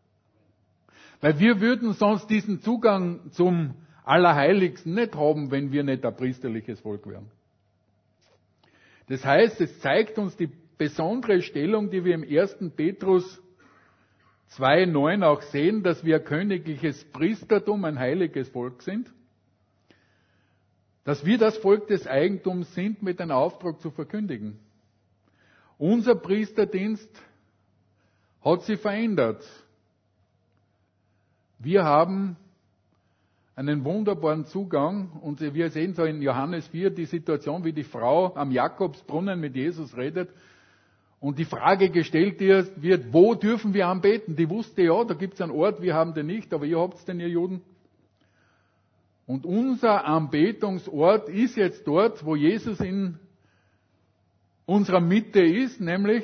Weil 1.21 1.39
wir 1.39 1.61
würden 1.61 1.93
sonst 1.93 2.27
diesen 2.27 2.61
Zugang 2.61 3.31
zum 3.31 3.75
Allerheiligsten 4.03 4.93
nicht 4.93 5.15
haben, 5.15 5.51
wenn 5.51 5.71
wir 5.71 5.83
nicht 5.83 6.05
ein 6.05 6.15
priesterliches 6.15 6.79
Volk 6.79 7.07
wären. 7.07 7.29
Das 9.07 9.25
heißt, 9.25 9.61
es 9.61 9.79
zeigt 9.79 10.17
uns 10.17 10.35
die 10.35 10.49
besondere 10.77 11.41
Stellung, 11.41 11.89
die 11.89 12.03
wir 12.03 12.15
im 12.15 12.23
1. 12.23 12.57
Petrus 12.75 13.41
2.9 14.51 15.23
auch 15.25 15.41
sehen, 15.41 15.83
dass 15.83 16.03
wir 16.05 16.19
königliches 16.19 17.03
Priestertum, 17.11 17.83
ein 17.85 17.99
heiliges 17.99 18.49
Volk 18.49 18.81
sind. 18.81 19.11
Dass 21.03 21.25
wir 21.25 21.37
das 21.37 21.57
Volk 21.57 21.87
des 21.87 22.05
Eigentums 22.05 22.73
sind, 22.73 23.01
mit 23.01 23.19
einem 23.21 23.31
Auftrag 23.31 23.79
zu 23.81 23.91
verkündigen. 23.91 24.59
Unser 25.77 26.15
Priesterdienst 26.15 27.09
hat 28.43 28.63
sich 28.63 28.79
verändert. 28.79 29.43
Wir 31.59 31.83
haben 31.83 32.37
einen 33.55 33.83
wunderbaren 33.83 34.45
Zugang 34.45 35.09
und 35.21 35.41
wir 35.41 35.69
sehen 35.71 35.95
so 35.95 36.03
in 36.03 36.21
Johannes 36.21 36.67
4 36.67 36.91
die 36.91 37.05
Situation, 37.05 37.63
wie 37.63 37.73
die 37.73 37.83
Frau 37.83 38.35
am 38.35 38.51
Jakobsbrunnen 38.51 39.39
mit 39.39 39.55
Jesus 39.55 39.97
redet 39.97 40.29
und 41.19 41.39
die 41.39 41.45
Frage 41.45 41.89
gestellt 41.89 42.39
wird, 42.39 43.11
wo 43.11 43.33
dürfen 43.33 43.73
wir 43.73 43.87
anbeten? 43.87 44.35
Die 44.35 44.49
wusste 44.49 44.83
ja, 44.83 45.03
da 45.03 45.15
gibt 45.15 45.33
es 45.33 45.41
einen 45.41 45.51
Ort, 45.51 45.81
wir 45.81 45.95
haben 45.95 46.13
den 46.13 46.27
nicht, 46.27 46.53
aber 46.53 46.65
ihr 46.65 46.79
habt 46.79 47.07
den, 47.07 47.19
ihr 47.19 47.29
Juden. 47.29 47.61
Und 49.25 49.45
unser 49.45 50.05
Anbetungsort 50.05 51.27
ist 51.27 51.57
jetzt 51.57 51.87
dort, 51.87 52.23
wo 52.23 52.35
Jesus 52.35 52.79
in 52.79 53.17
unserer 54.65 55.01
Mitte 55.01 55.41
ist, 55.41 55.81
nämlich 55.81 56.23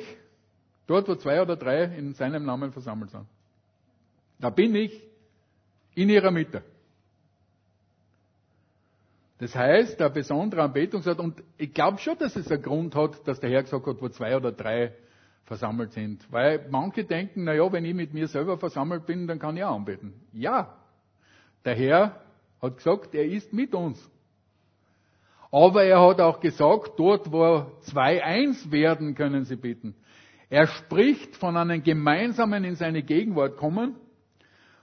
dort, 0.86 1.08
wo 1.08 1.14
zwei 1.14 1.40
oder 1.40 1.56
drei 1.56 1.84
in 1.84 2.14
seinem 2.14 2.44
Namen 2.44 2.72
versammelt 2.72 3.10
sind. 3.10 3.26
Da 4.38 4.50
bin 4.50 4.74
ich 4.74 5.02
in 5.94 6.08
ihrer 6.08 6.30
Mitte. 6.30 6.62
Das 9.38 9.54
heißt, 9.54 9.98
der 9.98 10.10
besondere 10.10 10.62
Anbetungsort, 10.62 11.18
und 11.18 11.42
ich 11.58 11.74
glaube 11.74 11.98
schon, 11.98 12.16
dass 12.18 12.36
es 12.36 12.50
einen 12.50 12.62
Grund 12.62 12.94
hat, 12.94 13.26
dass 13.26 13.40
der 13.40 13.50
Herr 13.50 13.62
gesagt 13.62 13.86
hat, 13.86 14.00
wo 14.00 14.08
zwei 14.08 14.36
oder 14.36 14.52
drei 14.52 14.92
versammelt 15.44 15.92
sind. 15.92 16.26
Weil 16.32 16.66
manche 16.70 17.04
denken, 17.04 17.44
na 17.44 17.52
ja, 17.52 17.70
wenn 17.70 17.84
ich 17.84 17.94
mit 17.94 18.14
mir 18.14 18.28
selber 18.28 18.58
versammelt 18.58 19.06
bin, 19.06 19.26
dann 19.26 19.38
kann 19.38 19.56
ich 19.56 19.64
auch 19.64 19.74
anbeten. 19.74 20.14
Ja, 20.32 20.76
der 21.64 21.74
Herr 21.74 22.20
hat 22.62 22.76
gesagt, 22.76 23.14
er 23.14 23.26
ist 23.26 23.52
mit 23.52 23.74
uns. 23.74 24.10
Aber 25.50 25.84
er 25.84 26.00
hat 26.00 26.20
auch 26.20 26.40
gesagt, 26.40 26.92
dort, 26.96 27.30
wo 27.30 27.66
zwei 27.82 28.24
eins 28.24 28.70
werden, 28.70 29.14
können 29.14 29.44
sie 29.44 29.56
beten. 29.56 29.94
Er 30.50 30.66
spricht 30.66 31.36
von 31.36 31.56
einem 31.56 31.82
gemeinsamen 31.82 32.64
in 32.64 32.76
seine 32.76 33.02
Gegenwart 33.02 33.56
kommen. 33.56 33.96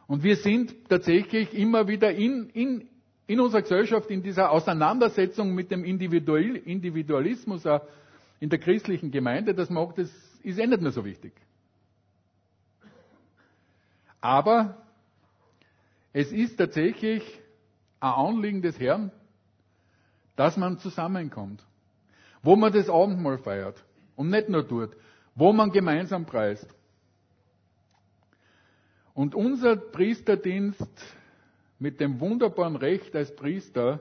Und 0.07 0.23
wir 0.23 0.35
sind 0.35 0.89
tatsächlich 0.89 1.53
immer 1.53 1.87
wieder 1.87 2.11
in, 2.11 2.49
in, 2.49 2.89
in 3.27 3.39
unserer 3.39 3.61
Gesellschaft, 3.61 4.09
in 4.09 4.21
dieser 4.23 4.51
Auseinandersetzung 4.51 5.53
mit 5.55 5.71
dem 5.71 5.85
Individualismus 5.85 7.63
in 8.39 8.49
der 8.49 8.59
christlichen 8.59 9.11
Gemeinde, 9.11 9.53
das 9.53 9.69
macht, 9.69 9.99
das 9.99 10.09
ist 10.43 10.59
eh 10.59 10.67
nicht 10.67 10.81
mehr 10.81 10.91
so 10.91 11.05
wichtig. 11.05 11.33
Aber 14.19 14.77
es 16.11 16.31
ist 16.31 16.57
tatsächlich 16.57 17.23
ein 17.99 18.11
Anliegen 18.11 18.61
des 18.61 18.79
Herrn, 18.79 19.11
dass 20.35 20.57
man 20.57 20.79
zusammenkommt, 20.79 21.63
wo 22.41 22.55
man 22.55 22.73
das 22.73 22.89
Abendmahl 22.89 23.37
feiert 23.37 23.83
und 24.15 24.29
nicht 24.29 24.49
nur 24.49 24.63
dort, 24.63 24.95
wo 25.35 25.53
man 25.53 25.71
gemeinsam 25.71 26.25
preist. 26.25 26.67
Und 29.13 29.35
unser 29.35 29.75
Priesterdienst 29.75 30.89
mit 31.79 31.99
dem 31.99 32.19
wunderbaren 32.19 32.75
Recht 32.75 33.15
als 33.15 33.35
Priester, 33.35 33.99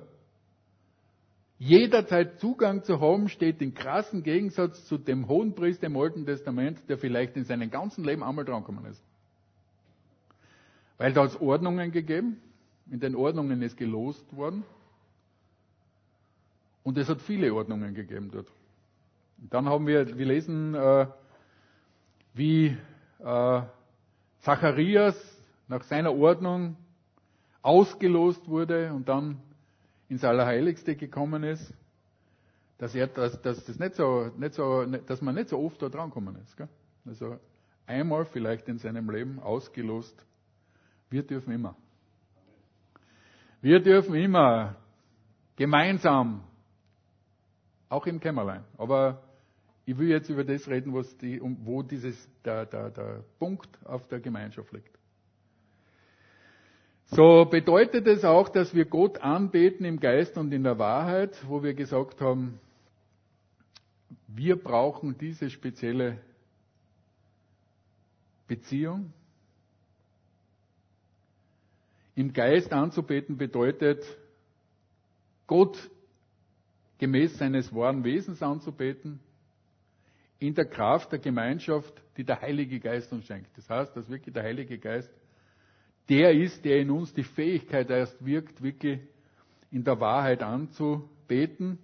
jederzeit 1.58 2.38
Zugang 2.38 2.84
zu 2.84 3.00
haben, 3.00 3.28
steht 3.28 3.60
in 3.60 3.74
krassen 3.74 4.22
Gegensatz 4.22 4.84
zu 4.86 4.98
dem 4.98 5.28
hohen 5.28 5.54
Priester 5.54 5.86
im 5.86 5.96
Alten 5.96 6.24
Testament, 6.24 6.88
der 6.88 6.98
vielleicht 6.98 7.36
in 7.36 7.44
seinem 7.44 7.70
ganzen 7.70 8.04
Leben 8.04 8.22
einmal 8.22 8.44
drankommen 8.44 8.84
ist. 8.86 9.02
Weil 10.98 11.12
da 11.12 11.22
hat 11.22 11.30
es 11.30 11.40
Ordnungen 11.40 11.92
gegeben, 11.92 12.40
in 12.90 13.00
den 13.00 13.14
Ordnungen 13.14 13.62
ist 13.62 13.76
gelost 13.76 14.36
worden 14.36 14.64
und 16.82 16.98
es 16.98 17.08
hat 17.08 17.20
viele 17.22 17.54
Ordnungen 17.54 17.94
gegeben 17.94 18.30
dort. 18.30 18.48
Dann 19.48 19.68
haben 19.68 19.86
wir, 19.86 20.18
wir 20.18 20.26
lesen, 20.26 20.74
äh, 20.74 21.06
wie 22.34 22.76
äh, 23.18 23.62
Zacharias 24.40 25.16
nach 25.68 25.82
seiner 25.84 26.14
Ordnung 26.14 26.76
ausgelost 27.62 28.48
wurde 28.48 28.92
und 28.92 29.08
dann 29.08 29.40
ins 30.08 30.24
Allerheiligste 30.24 30.96
gekommen 30.96 31.44
ist, 31.44 31.72
dass 32.78 32.94
er, 32.94 33.06
dass, 33.06 33.40
dass 33.42 33.64
das 33.64 33.78
nicht 33.78 33.94
so, 33.94 34.30
nicht 34.36 34.54
so, 34.54 34.84
dass 34.84 35.20
man 35.20 35.34
nicht 35.34 35.48
so 35.48 35.58
oft 35.58 35.80
da 35.80 35.88
drankommen 35.88 36.36
ist. 36.36 36.56
Gell? 36.56 36.68
Also 37.06 37.38
einmal 37.86 38.24
vielleicht 38.26 38.68
in 38.68 38.78
seinem 38.78 39.10
Leben 39.10 39.38
ausgelost. 39.40 40.24
Wir 41.08 41.22
dürfen 41.22 41.52
immer. 41.52 41.76
Wir 43.60 43.80
dürfen 43.80 44.14
immer 44.14 44.76
gemeinsam, 45.56 46.42
auch 47.90 48.06
im 48.06 48.18
Kämmerlein. 48.18 48.64
Aber 48.78 49.22
ich 49.90 49.98
will 49.98 50.08
jetzt 50.08 50.28
über 50.28 50.44
das 50.44 50.68
reden, 50.68 50.94
was 50.94 51.16
die, 51.16 51.40
wo 51.42 51.82
dieses, 51.82 52.16
der, 52.44 52.64
der, 52.64 52.90
der 52.90 53.24
Punkt 53.40 53.68
auf 53.84 54.06
der 54.06 54.20
Gemeinschaft 54.20 54.72
liegt. 54.72 54.96
So 57.06 57.44
bedeutet 57.44 58.06
es 58.06 58.24
auch, 58.24 58.48
dass 58.48 58.72
wir 58.72 58.84
Gott 58.84 59.18
anbeten 59.18 59.84
im 59.84 59.98
Geist 59.98 60.38
und 60.38 60.52
in 60.52 60.62
der 60.62 60.78
Wahrheit, 60.78 61.36
wo 61.48 61.64
wir 61.64 61.74
gesagt 61.74 62.20
haben, 62.20 62.60
wir 64.28 64.54
brauchen 64.62 65.18
diese 65.18 65.50
spezielle 65.50 66.18
Beziehung. 68.46 69.12
Im 72.14 72.32
Geist 72.32 72.72
anzubeten 72.72 73.38
bedeutet, 73.38 74.04
Gott 75.48 75.90
gemäß 76.98 77.38
seines 77.38 77.74
wahren 77.74 78.04
Wesens 78.04 78.40
anzubeten, 78.40 79.18
in 80.40 80.54
der 80.54 80.64
Kraft 80.64 81.12
der 81.12 81.18
Gemeinschaft, 81.18 82.02
die 82.16 82.24
der 82.24 82.40
Heilige 82.40 82.80
Geist 82.80 83.12
uns 83.12 83.26
schenkt. 83.26 83.56
Das 83.56 83.68
heißt, 83.68 83.94
dass 83.96 84.08
wirklich 84.08 84.34
der 84.34 84.42
Heilige 84.42 84.78
Geist 84.78 85.10
der 86.08 86.32
ist, 86.32 86.64
der 86.64 86.78
in 86.80 86.90
uns 86.90 87.14
die 87.14 87.22
Fähigkeit 87.22 87.88
erst 87.88 88.24
wirkt, 88.24 88.60
wirklich 88.62 88.98
in 89.70 89.84
der 89.84 90.00
Wahrheit 90.00 90.42
anzubeten. 90.42 91.78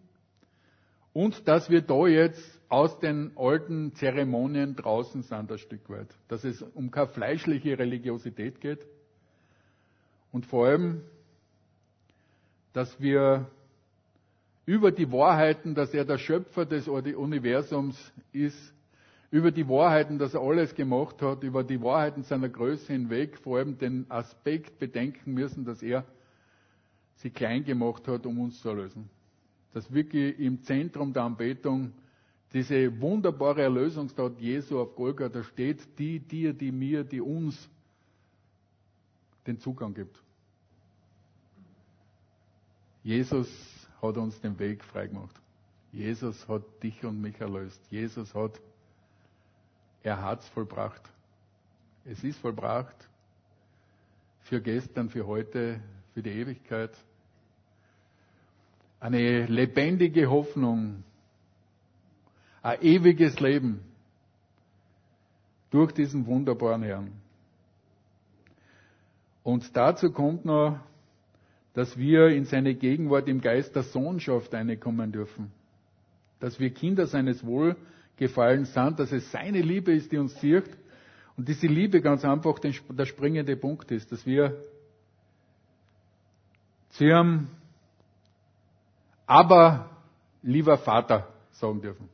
Und 1.12 1.46
dass 1.46 1.70
wir 1.70 1.82
da 1.82 2.06
jetzt 2.08 2.60
aus 2.68 2.98
den 2.98 3.32
alten 3.36 3.94
Zeremonien 3.94 4.74
draußen 4.74 5.22
sind, 5.22 5.52
ein 5.52 5.58
Stück 5.58 5.88
weit. 5.88 6.08
Dass 6.28 6.42
es 6.42 6.60
um 6.60 6.90
keine 6.90 7.08
fleischliche 7.08 7.78
Religiosität 7.78 8.60
geht. 8.60 8.84
Und 10.32 10.44
vor 10.46 10.66
allem, 10.66 11.02
dass 12.72 13.00
wir 13.00 13.48
über 14.66 14.90
die 14.90 15.10
Wahrheiten, 15.10 15.74
dass 15.74 15.94
er 15.94 16.04
der 16.04 16.18
Schöpfer 16.18 16.66
des 16.66 16.88
Universums 16.88 18.12
ist, 18.32 18.74
über 19.30 19.50
die 19.50 19.68
Wahrheiten, 19.68 20.18
dass 20.18 20.34
er 20.34 20.40
alles 20.40 20.74
gemacht 20.74 21.22
hat, 21.22 21.44
über 21.44 21.64
die 21.64 21.80
Wahrheiten 21.80 22.24
seiner 22.24 22.48
Größe 22.48 22.92
hinweg, 22.92 23.38
vor 23.38 23.58
allem 23.58 23.78
den 23.78 24.10
Aspekt 24.10 24.78
bedenken 24.78 25.34
müssen, 25.34 25.64
dass 25.64 25.82
er 25.82 26.04
sie 27.16 27.30
klein 27.30 27.64
gemacht 27.64 28.06
hat, 28.08 28.26
um 28.26 28.40
uns 28.40 28.60
zu 28.60 28.68
erlösen. 28.68 29.08
Dass 29.72 29.92
wirklich 29.92 30.38
im 30.38 30.62
Zentrum 30.62 31.12
der 31.12 31.22
Anbetung 31.24 31.92
diese 32.52 33.00
wunderbare 33.00 33.62
Erlösungstat 33.62 34.38
Jesu 34.38 34.80
auf 34.80 34.94
Golgatha 34.94 35.42
steht, 35.44 35.98
die 35.98 36.20
dir, 36.20 36.52
die 36.52 36.72
mir, 36.72 37.04
die 37.04 37.20
uns 37.20 37.68
den 39.46 39.58
Zugang 39.58 39.94
gibt. 39.94 40.22
Jesus 43.02 43.75
hat 44.08 44.16
uns 44.16 44.40
den 44.40 44.58
Weg 44.58 44.84
freigemacht. 44.84 45.34
Jesus 45.92 46.46
hat 46.48 46.62
dich 46.82 47.04
und 47.04 47.20
mich 47.20 47.40
erlöst. 47.40 47.80
Jesus 47.90 48.34
hat 48.34 48.60
er 50.02 50.22
hat's 50.22 50.48
vollbracht. 50.50 51.02
Es 52.04 52.22
ist 52.22 52.38
vollbracht 52.38 52.94
für 54.42 54.60
gestern, 54.60 55.10
für 55.10 55.26
heute, 55.26 55.80
für 56.14 56.22
die 56.22 56.30
Ewigkeit. 56.30 56.96
Eine 59.00 59.46
lebendige 59.46 60.30
Hoffnung, 60.30 61.02
ein 62.62 62.80
ewiges 62.82 63.40
Leben 63.40 63.80
durch 65.70 65.90
diesen 65.90 66.24
wunderbaren 66.26 66.84
Herrn. 66.84 67.12
Und 69.42 69.76
dazu 69.76 70.12
kommt 70.12 70.44
noch, 70.44 70.78
dass 71.76 71.98
wir 71.98 72.28
in 72.28 72.46
seine 72.46 72.74
Gegenwart 72.74 73.28
im 73.28 73.42
Geist 73.42 73.76
der 73.76 73.82
Sohnschaft 73.82 74.54
einkommen 74.54 75.12
dürfen. 75.12 75.52
Dass 76.40 76.58
wir 76.58 76.70
Kinder 76.70 77.06
seines 77.06 77.44
Wohlgefallens 77.44 78.72
sind, 78.72 78.98
dass 78.98 79.12
es 79.12 79.30
seine 79.30 79.60
Liebe 79.60 79.92
ist, 79.92 80.10
die 80.10 80.16
uns 80.16 80.40
sieht. 80.40 80.64
Und 81.36 81.46
diese 81.46 81.66
Liebe 81.66 82.00
ganz 82.00 82.24
einfach 82.24 82.58
der 82.60 83.04
springende 83.04 83.54
Punkt 83.58 83.90
ist, 83.90 84.10
dass 84.10 84.24
wir 84.24 84.56
zu 86.92 87.04
ihrem 87.04 87.48
aber 89.26 89.90
lieber 90.42 90.78
Vater 90.78 91.28
sagen 91.50 91.82
dürfen. 91.82 92.08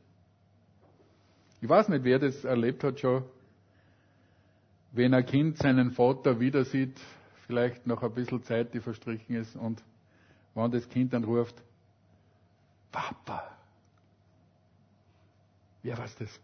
Ich 1.61 1.69
weiß 1.69 1.87
nicht, 1.87 2.03
wer 2.03 2.19
das 2.19 2.43
erlebt 2.43 2.83
hat 2.83 2.99
schon, 2.99 3.23
wenn 4.91 5.13
ein 5.13 5.25
Kind 5.25 5.57
seinen 5.57 5.91
Vater 5.91 6.37
wieder 6.41 6.65
sieht, 6.65 6.99
vielleicht 7.47 7.85
noch 7.87 8.03
ein 8.03 8.13
bisschen 8.13 8.43
Zeit, 8.43 8.73
die 8.73 8.79
verstrichen 8.79 9.35
ist, 9.35 9.55
und 9.55 9.83
wenn 10.55 10.71
das 10.71 10.87
Kind 10.89 11.13
dann 11.13 11.23
ruft, 11.23 11.55
Papa. 12.91 13.51
Wer 15.81 15.97
weiß 15.97 16.15
das? 16.17 16.39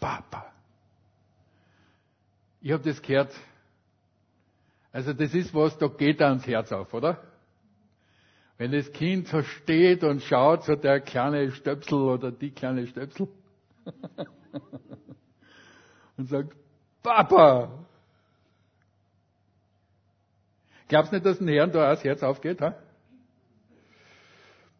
Papa. 0.00 0.52
Ich 2.60 2.72
habe 2.72 2.82
das 2.82 3.00
gehört. 3.00 3.32
Also 4.92 5.12
das 5.12 5.32
ist 5.34 5.54
was, 5.54 5.78
da 5.78 5.86
geht 5.88 6.20
ans 6.20 6.46
Herz 6.46 6.72
auf, 6.72 6.92
oder? 6.92 7.22
Wenn 8.58 8.72
das 8.72 8.90
Kind 8.92 9.28
so 9.28 9.42
steht 9.42 10.02
und 10.02 10.22
schaut, 10.22 10.64
so 10.64 10.74
der 10.74 11.00
kleine 11.00 11.52
Stöpsel 11.52 11.98
oder 11.98 12.32
die 12.32 12.50
kleine 12.50 12.86
Stöpsel 12.86 13.28
und 16.16 16.28
sagt, 16.28 16.56
Papa! 17.02 17.86
Glaubst 20.88 21.12
nicht, 21.12 21.26
dass 21.26 21.38
dem 21.38 21.48
Herrn 21.48 21.72
da 21.72 21.86
auch 21.90 21.94
das 21.94 22.04
Herz 22.04 22.22
aufgeht? 22.22 22.60
Ha? 22.60 22.74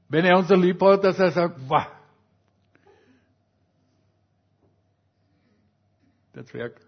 Wenn 0.09 0.25
er 0.25 0.39
uns 0.39 0.49
so 0.49 0.55
lieb 0.55 0.81
hat, 0.81 1.03
dass 1.03 1.19
er 1.19 1.33
sagt, 1.33 1.59
wow, 1.69 1.87
der 6.35 6.45
Zwerg. 6.45 6.81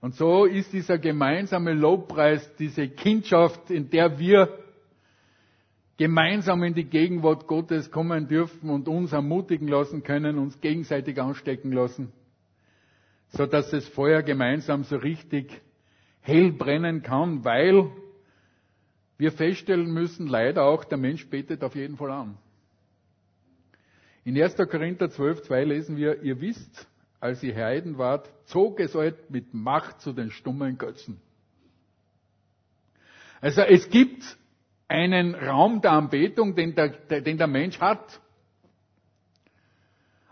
Und 0.00 0.14
so 0.14 0.44
ist 0.44 0.72
dieser 0.72 0.98
gemeinsame 0.98 1.72
Lobpreis, 1.72 2.54
diese 2.56 2.88
Kindschaft, 2.88 3.70
in 3.70 3.90
der 3.90 4.18
wir 4.18 4.58
gemeinsam 5.96 6.62
in 6.62 6.74
die 6.74 6.84
Gegenwart 6.84 7.46
Gottes 7.46 7.90
kommen 7.90 8.28
dürfen 8.28 8.70
und 8.70 8.86
uns 8.86 9.12
ermutigen 9.12 9.66
lassen 9.66 10.02
können, 10.02 10.38
uns 10.38 10.60
gegenseitig 10.60 11.20
anstecken 11.20 11.72
lassen, 11.72 12.12
so 13.28 13.46
dass 13.46 13.70
das 13.70 13.88
Feuer 13.88 14.22
gemeinsam 14.22 14.84
so 14.84 14.96
richtig 14.96 15.60
hell 16.26 16.52
brennen 16.52 17.02
kann, 17.02 17.44
weil 17.44 17.90
wir 19.16 19.32
feststellen 19.32 19.92
müssen, 19.92 20.26
leider 20.26 20.64
auch, 20.64 20.84
der 20.84 20.98
Mensch 20.98 21.26
betet 21.28 21.62
auf 21.62 21.74
jeden 21.74 21.96
Fall 21.96 22.10
an. 22.10 22.36
In 24.24 24.40
1. 24.40 24.56
Korinther 24.56 25.08
12, 25.08 25.42
2 25.42 25.64
lesen 25.64 25.96
wir, 25.96 26.22
ihr 26.22 26.40
wisst, 26.40 26.88
als 27.20 27.42
ihr 27.42 27.54
Heiden 27.54 27.96
wart, 27.96 28.28
zog 28.46 28.80
es 28.80 28.96
euch 28.96 29.14
mit 29.28 29.54
Macht 29.54 30.00
zu 30.00 30.12
den 30.12 30.30
stummen 30.30 30.78
Götzen. 30.78 31.20
Also 33.40 33.62
es 33.62 33.88
gibt 33.88 34.36
einen 34.88 35.34
Raum 35.34 35.80
der 35.80 35.92
Anbetung, 35.92 36.56
den 36.56 36.74
der, 36.74 36.88
den 36.88 37.38
der 37.38 37.46
Mensch 37.46 37.80
hat. 37.80 38.20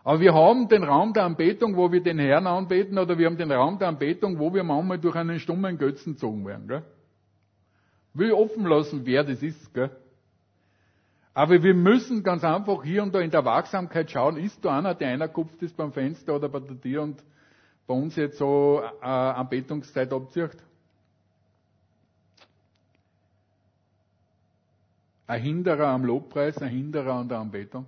Aber 0.05 0.21
wir 0.21 0.35
haben 0.35 0.69
den 0.69 0.85
Raum 0.85 1.15
der 1.15 1.25
Anbetung, 1.25 1.77
wo 1.77 1.91
wir 1.91 2.03
den 2.03 2.19
Herrn 2.19 2.47
anbeten, 2.47 2.99
oder 2.99 3.17
wir 3.17 3.27
haben 3.27 3.39
den 3.39 3.51
Raum 3.51 3.79
der 3.79 3.89
Anbetung, 3.89 4.39
wo 4.39 4.53
wir 4.53 4.63
manchmal 4.63 4.99
durch 4.99 5.17
einen 5.17 5.41
stummen 5.41 5.79
Götzen 5.79 6.13
gezogen 6.13 6.47
werden. 6.47 6.69
Gell? 6.69 6.83
Will 8.13 8.33
offen 8.33 8.67
lassen, 8.67 9.07
wer 9.07 9.25
das 9.25 9.43
ist. 9.43 9.73
Gell? 9.73 9.91
Aber 11.33 11.63
wir 11.63 11.75
müssen 11.75 12.23
ganz 12.23 12.45
einfach 12.45 12.85
hier 12.85 13.03
und 13.03 13.15
da 13.15 13.21
in 13.21 13.31
der 13.31 13.47
Wachsamkeit 13.47 14.11
schauen, 14.11 14.37
ist 14.37 14.63
da 14.63 14.79
einer, 14.79 14.95
der 14.95 15.09
einer 15.09 15.27
kupft 15.27 15.63
ist 15.63 15.77
beim 15.77 15.93
Fenster 15.93 16.37
oder 16.37 16.51
bei 16.51 16.61
der 16.61 16.79
Tür 16.79 17.03
und 17.03 17.25
bei 17.87 17.95
uns 17.95 18.15
jetzt 18.15 18.37
so 18.37 18.83
äh, 19.01 19.07
Anbetungszeit 19.07 20.13
abzieht? 20.13 20.57
Ein 25.27 25.41
Hinderer 25.41 25.89
am 25.89 26.05
Lobpreis, 26.05 26.59
ein 26.59 26.69
Hinderer 26.69 27.15
an 27.15 27.29
der 27.29 27.39
Anbetung. 27.39 27.87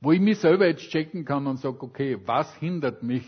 Wo 0.00 0.12
ich 0.12 0.20
mich 0.20 0.38
selber 0.38 0.66
jetzt 0.66 0.90
checken 0.90 1.24
kann 1.24 1.46
und 1.46 1.58
sage, 1.58 1.80
okay, 1.82 2.18
was 2.24 2.54
hindert 2.56 3.02
mich? 3.02 3.26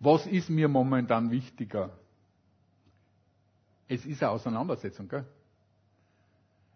Was 0.00 0.26
ist 0.26 0.50
mir 0.50 0.68
momentan 0.68 1.30
wichtiger? 1.30 1.96
Es 3.88 4.04
ist 4.04 4.22
eine 4.22 4.32
Auseinandersetzung, 4.32 5.08
gell? 5.08 5.26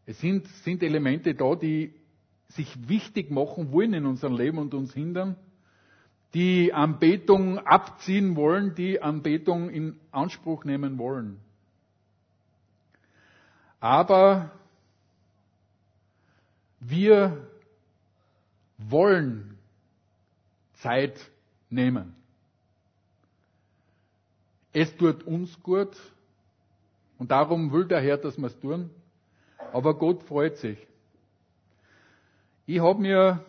Es 0.06 0.18
sind, 0.20 0.46
sind 0.64 0.82
Elemente 0.82 1.34
da, 1.34 1.54
die 1.54 1.94
sich 2.48 2.88
wichtig 2.88 3.30
machen 3.30 3.72
wollen 3.72 3.92
in 3.92 4.06
unserem 4.06 4.36
Leben 4.36 4.58
und 4.58 4.72
uns 4.72 4.94
hindern, 4.94 5.36
die 6.34 6.72
Anbetung 6.72 7.58
abziehen 7.58 8.36
wollen, 8.36 8.74
die 8.74 9.02
Anbetung 9.02 9.68
in 9.70 9.98
Anspruch 10.10 10.64
nehmen 10.64 10.98
wollen. 10.98 11.40
Aber 13.80 14.50
wir 16.80 17.46
wollen 18.78 19.58
Zeit 20.74 21.30
nehmen. 21.70 22.14
Es 24.72 24.96
tut 24.96 25.24
uns 25.24 25.60
gut 25.62 25.96
und 27.18 27.30
darum 27.30 27.72
will 27.72 27.86
der 27.86 28.00
Herr, 28.00 28.16
dass 28.18 28.38
wir 28.38 28.46
es 28.46 28.58
tun. 28.60 28.90
Aber 29.72 29.98
Gott 29.98 30.22
freut 30.22 30.56
sich. 30.58 30.78
Ich 32.66 32.80
habe 32.80 33.00
mir 33.00 33.44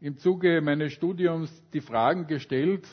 im 0.00 0.18
Zuge 0.18 0.60
meines 0.60 0.92
Studiums 0.92 1.50
die 1.72 1.80
Fragen 1.80 2.26
gestellt, 2.26 2.86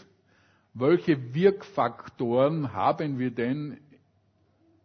welche 0.74 1.34
Wirkfaktoren 1.34 2.74
haben 2.74 3.20
wir 3.20 3.32
denn 3.32 3.78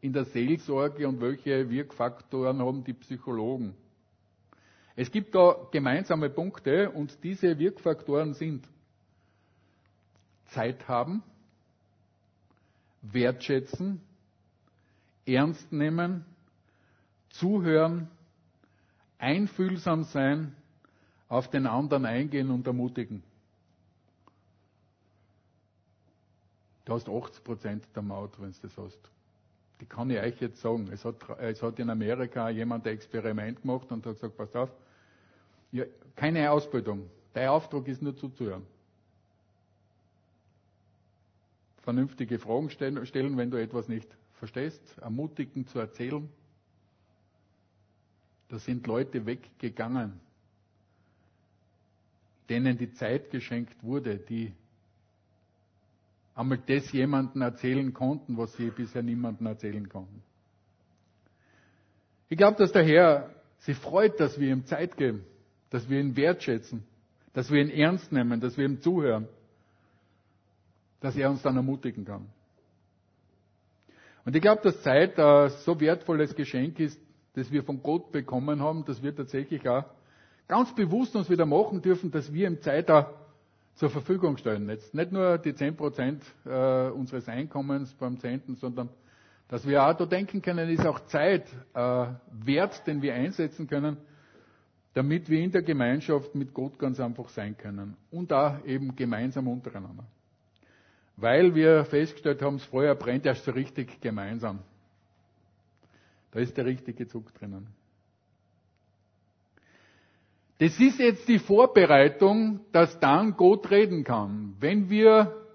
in 0.00 0.12
der 0.12 0.24
Seelsorge 0.24 1.06
und 1.08 1.20
welche 1.20 1.70
Wirkfaktoren 1.70 2.60
haben 2.60 2.84
die 2.84 2.92
Psychologen? 2.92 3.74
Es 5.00 5.12
gibt 5.12 5.32
da 5.32 5.56
gemeinsame 5.70 6.28
Punkte 6.28 6.90
und 6.90 7.22
diese 7.22 7.56
Wirkfaktoren 7.60 8.34
sind 8.34 8.66
Zeit 10.46 10.88
haben, 10.88 11.22
wertschätzen, 13.02 14.00
ernst 15.24 15.70
nehmen, 15.70 16.24
zuhören, 17.30 18.10
einfühlsam 19.18 20.02
sein, 20.02 20.56
auf 21.28 21.48
den 21.48 21.68
anderen 21.68 22.04
eingehen 22.04 22.50
und 22.50 22.66
ermutigen. 22.66 23.22
Du 26.86 26.94
hast 26.94 27.08
80 27.08 27.44
Prozent 27.44 27.84
der 27.94 28.02
Maut, 28.02 28.32
wenn 28.40 28.50
du 28.50 28.58
das 28.62 28.76
hast. 28.76 28.98
Die 29.80 29.86
kann 29.86 30.10
ich 30.10 30.18
euch 30.18 30.40
jetzt 30.40 30.60
sagen. 30.60 30.88
Es 30.90 31.04
hat, 31.04 31.14
es 31.38 31.62
hat 31.62 31.78
in 31.78 31.88
Amerika 31.88 32.48
jemand 32.48 32.84
ein 32.84 32.94
Experiment 32.94 33.62
gemacht 33.62 33.92
und 33.92 34.04
hat 34.04 34.14
gesagt, 34.14 34.36
pass 34.36 34.52
auf, 34.56 34.70
ja, 35.72 35.84
keine 36.16 36.50
Ausbildung. 36.50 37.08
Dein 37.32 37.48
Auftrag 37.48 37.86
ist 37.88 38.02
nur 38.02 38.16
zuzuhören. 38.16 38.66
Vernünftige 41.82 42.38
Fragen 42.38 42.70
stellen, 42.70 43.36
wenn 43.36 43.50
du 43.50 43.56
etwas 43.60 43.88
nicht 43.88 44.08
verstehst, 44.34 44.82
ermutigen 44.98 45.66
zu 45.66 45.78
erzählen, 45.78 46.28
da 48.48 48.58
sind 48.58 48.86
Leute 48.86 49.26
weggegangen, 49.26 50.20
denen 52.48 52.78
die 52.78 52.92
Zeit 52.92 53.30
geschenkt 53.30 53.82
wurde, 53.82 54.16
die 54.16 54.52
einmal 56.34 56.58
das 56.58 56.90
jemandem 56.92 57.42
erzählen 57.42 57.92
konnten, 57.92 58.36
was 58.36 58.54
sie 58.54 58.70
bisher 58.70 59.02
niemandem 59.02 59.46
erzählen 59.46 59.88
konnten. 59.88 60.22
Ich 62.30 62.38
glaube, 62.38 62.56
dass 62.58 62.72
der 62.72 62.84
Herr 62.84 63.34
sich 63.58 63.76
freut, 63.76 64.18
dass 64.20 64.38
wir 64.38 64.52
ihm 64.52 64.64
Zeit 64.64 64.96
geben, 64.96 65.24
dass 65.70 65.88
wir 65.88 66.00
ihn 66.00 66.16
wertschätzen, 66.16 66.84
dass 67.32 67.50
wir 67.50 67.60
ihn 67.60 67.70
ernst 67.70 68.10
nehmen, 68.12 68.40
dass 68.40 68.56
wir 68.56 68.64
ihm 68.64 68.80
zuhören, 68.80 69.28
dass 71.00 71.16
er 71.16 71.30
uns 71.30 71.42
dann 71.42 71.56
ermutigen 71.56 72.04
kann. 72.04 72.26
Und 74.24 74.34
ich 74.34 74.42
glaube, 74.42 74.62
dass 74.62 74.82
Zeit 74.82 75.18
ein 75.18 75.50
so 75.50 75.80
wertvolles 75.80 76.34
Geschenk 76.34 76.78
ist, 76.80 77.00
das 77.34 77.50
wir 77.50 77.62
von 77.62 77.82
Gott 77.82 78.10
bekommen 78.12 78.60
haben, 78.60 78.84
dass 78.84 79.02
wir 79.02 79.14
tatsächlich 79.14 79.66
auch 79.68 79.84
ganz 80.48 80.74
bewusst 80.74 81.14
uns 81.14 81.30
wieder 81.30 81.46
machen 81.46 81.80
dürfen, 81.80 82.10
dass 82.10 82.32
wir 82.32 82.46
im 82.48 82.60
Zeitalter 82.60 83.14
zur 83.74 83.90
Verfügung 83.90 84.36
stellen. 84.36 84.68
Jetzt 84.68 84.92
nicht 84.92 85.12
nur 85.12 85.38
die 85.38 85.54
10 85.54 85.76
Prozent 85.76 86.22
äh, 86.44 86.88
unseres 86.88 87.28
Einkommens 87.28 87.94
beim 87.94 88.18
Zehnten, 88.18 88.56
sondern 88.56 88.88
Dass 89.48 89.66
wir 89.66 89.82
auch 89.82 89.94
da 89.94 90.04
denken 90.04 90.42
können, 90.42 90.68
ist 90.68 90.86
auch 90.86 91.00
Zeit 91.06 91.46
äh, 91.74 92.06
wert, 92.30 92.86
den 92.86 93.00
wir 93.00 93.14
einsetzen 93.14 93.66
können, 93.66 93.96
damit 94.94 95.28
wir 95.28 95.40
in 95.40 95.52
der 95.52 95.62
Gemeinschaft 95.62 96.34
mit 96.34 96.54
Gott 96.54 96.78
ganz 96.78 96.98
einfach 96.98 97.28
sein 97.28 97.56
können. 97.56 97.96
Und 98.10 98.30
da 98.30 98.60
eben 98.64 98.96
gemeinsam 98.96 99.48
untereinander. 99.48 100.04
Weil 101.16 101.54
wir 101.54 101.84
festgestellt 101.84 102.42
haben, 102.42 102.58
das 102.58 102.66
Feuer 102.66 102.94
brennt 102.94 103.26
erst 103.26 103.44
so 103.44 103.50
richtig 103.50 104.00
gemeinsam. 104.00 104.60
Da 106.30 106.40
ist 106.40 106.56
der 106.56 106.66
richtige 106.66 107.06
Zug 107.06 107.32
drinnen. 107.34 107.66
Das 110.58 110.78
ist 110.80 110.98
jetzt 110.98 111.28
die 111.28 111.38
Vorbereitung, 111.38 112.60
dass 112.72 112.98
dann 112.98 113.36
Gott 113.36 113.70
reden 113.70 114.02
kann. 114.02 114.56
Wenn 114.58 114.90
wir 114.90 115.46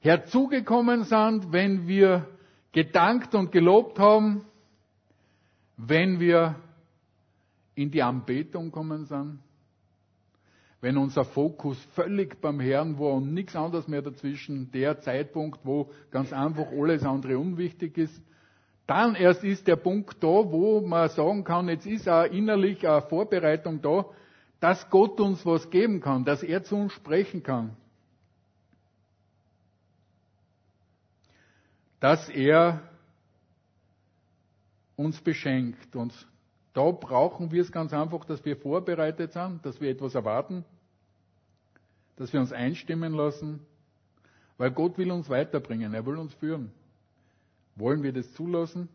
herzugekommen 0.00 1.04
sind, 1.04 1.52
wenn 1.52 1.88
wir 1.88 2.26
gedankt 2.72 3.34
und 3.34 3.50
gelobt 3.50 3.98
haben, 3.98 4.44
wenn 5.78 6.20
wir 6.20 6.56
in 7.76 7.90
die 7.90 8.02
Anbetung 8.02 8.72
kommen 8.72 9.04
sind, 9.04 9.38
wenn 10.80 10.96
unser 10.96 11.24
Fokus 11.24 11.78
völlig 11.94 12.40
beim 12.40 12.58
Herrn 12.58 12.98
war 12.98 13.14
und 13.14 13.32
nichts 13.32 13.54
anderes 13.54 13.86
mehr 13.86 14.02
dazwischen, 14.02 14.70
der 14.72 15.00
Zeitpunkt, 15.00 15.60
wo 15.64 15.90
ganz 16.10 16.32
einfach 16.32 16.66
alles 16.72 17.04
andere 17.04 17.38
unwichtig 17.38 17.96
ist, 17.98 18.20
dann 18.86 19.14
erst 19.14 19.44
ist 19.44 19.66
der 19.66 19.76
Punkt 19.76 20.22
da, 20.22 20.28
wo 20.28 20.80
man 20.80 21.08
sagen 21.10 21.44
kann, 21.44 21.68
jetzt 21.68 21.86
ist 21.86 22.08
auch 22.08 22.24
innerlich 22.24 22.86
eine 22.86 23.02
Vorbereitung 23.02 23.82
da, 23.82 24.06
dass 24.60 24.88
Gott 24.90 25.20
uns 25.20 25.44
was 25.44 25.68
geben 25.70 26.00
kann, 26.00 26.24
dass 26.24 26.42
er 26.42 26.62
zu 26.62 26.76
uns 26.76 26.92
sprechen 26.92 27.42
kann. 27.42 27.76
Dass 32.00 32.28
er 32.28 32.82
uns 34.94 35.20
beschenkt. 35.20 35.94
Und 35.96 36.12
da 36.76 36.90
brauchen 36.90 37.50
wir 37.52 37.62
es 37.62 37.72
ganz 37.72 37.94
einfach, 37.94 38.26
dass 38.26 38.44
wir 38.44 38.54
vorbereitet 38.54 39.32
sind, 39.32 39.64
dass 39.64 39.80
wir 39.80 39.90
etwas 39.90 40.14
erwarten, 40.14 40.62
dass 42.16 42.34
wir 42.34 42.40
uns 42.40 42.52
einstimmen 42.52 43.14
lassen, 43.14 43.64
weil 44.58 44.70
Gott 44.72 44.98
will 44.98 45.10
uns 45.10 45.30
weiterbringen, 45.30 45.94
er 45.94 46.04
will 46.04 46.18
uns 46.18 46.34
führen. 46.34 46.70
Wollen 47.76 48.02
wir 48.02 48.12
das 48.12 48.30
zulassen? 48.34 48.90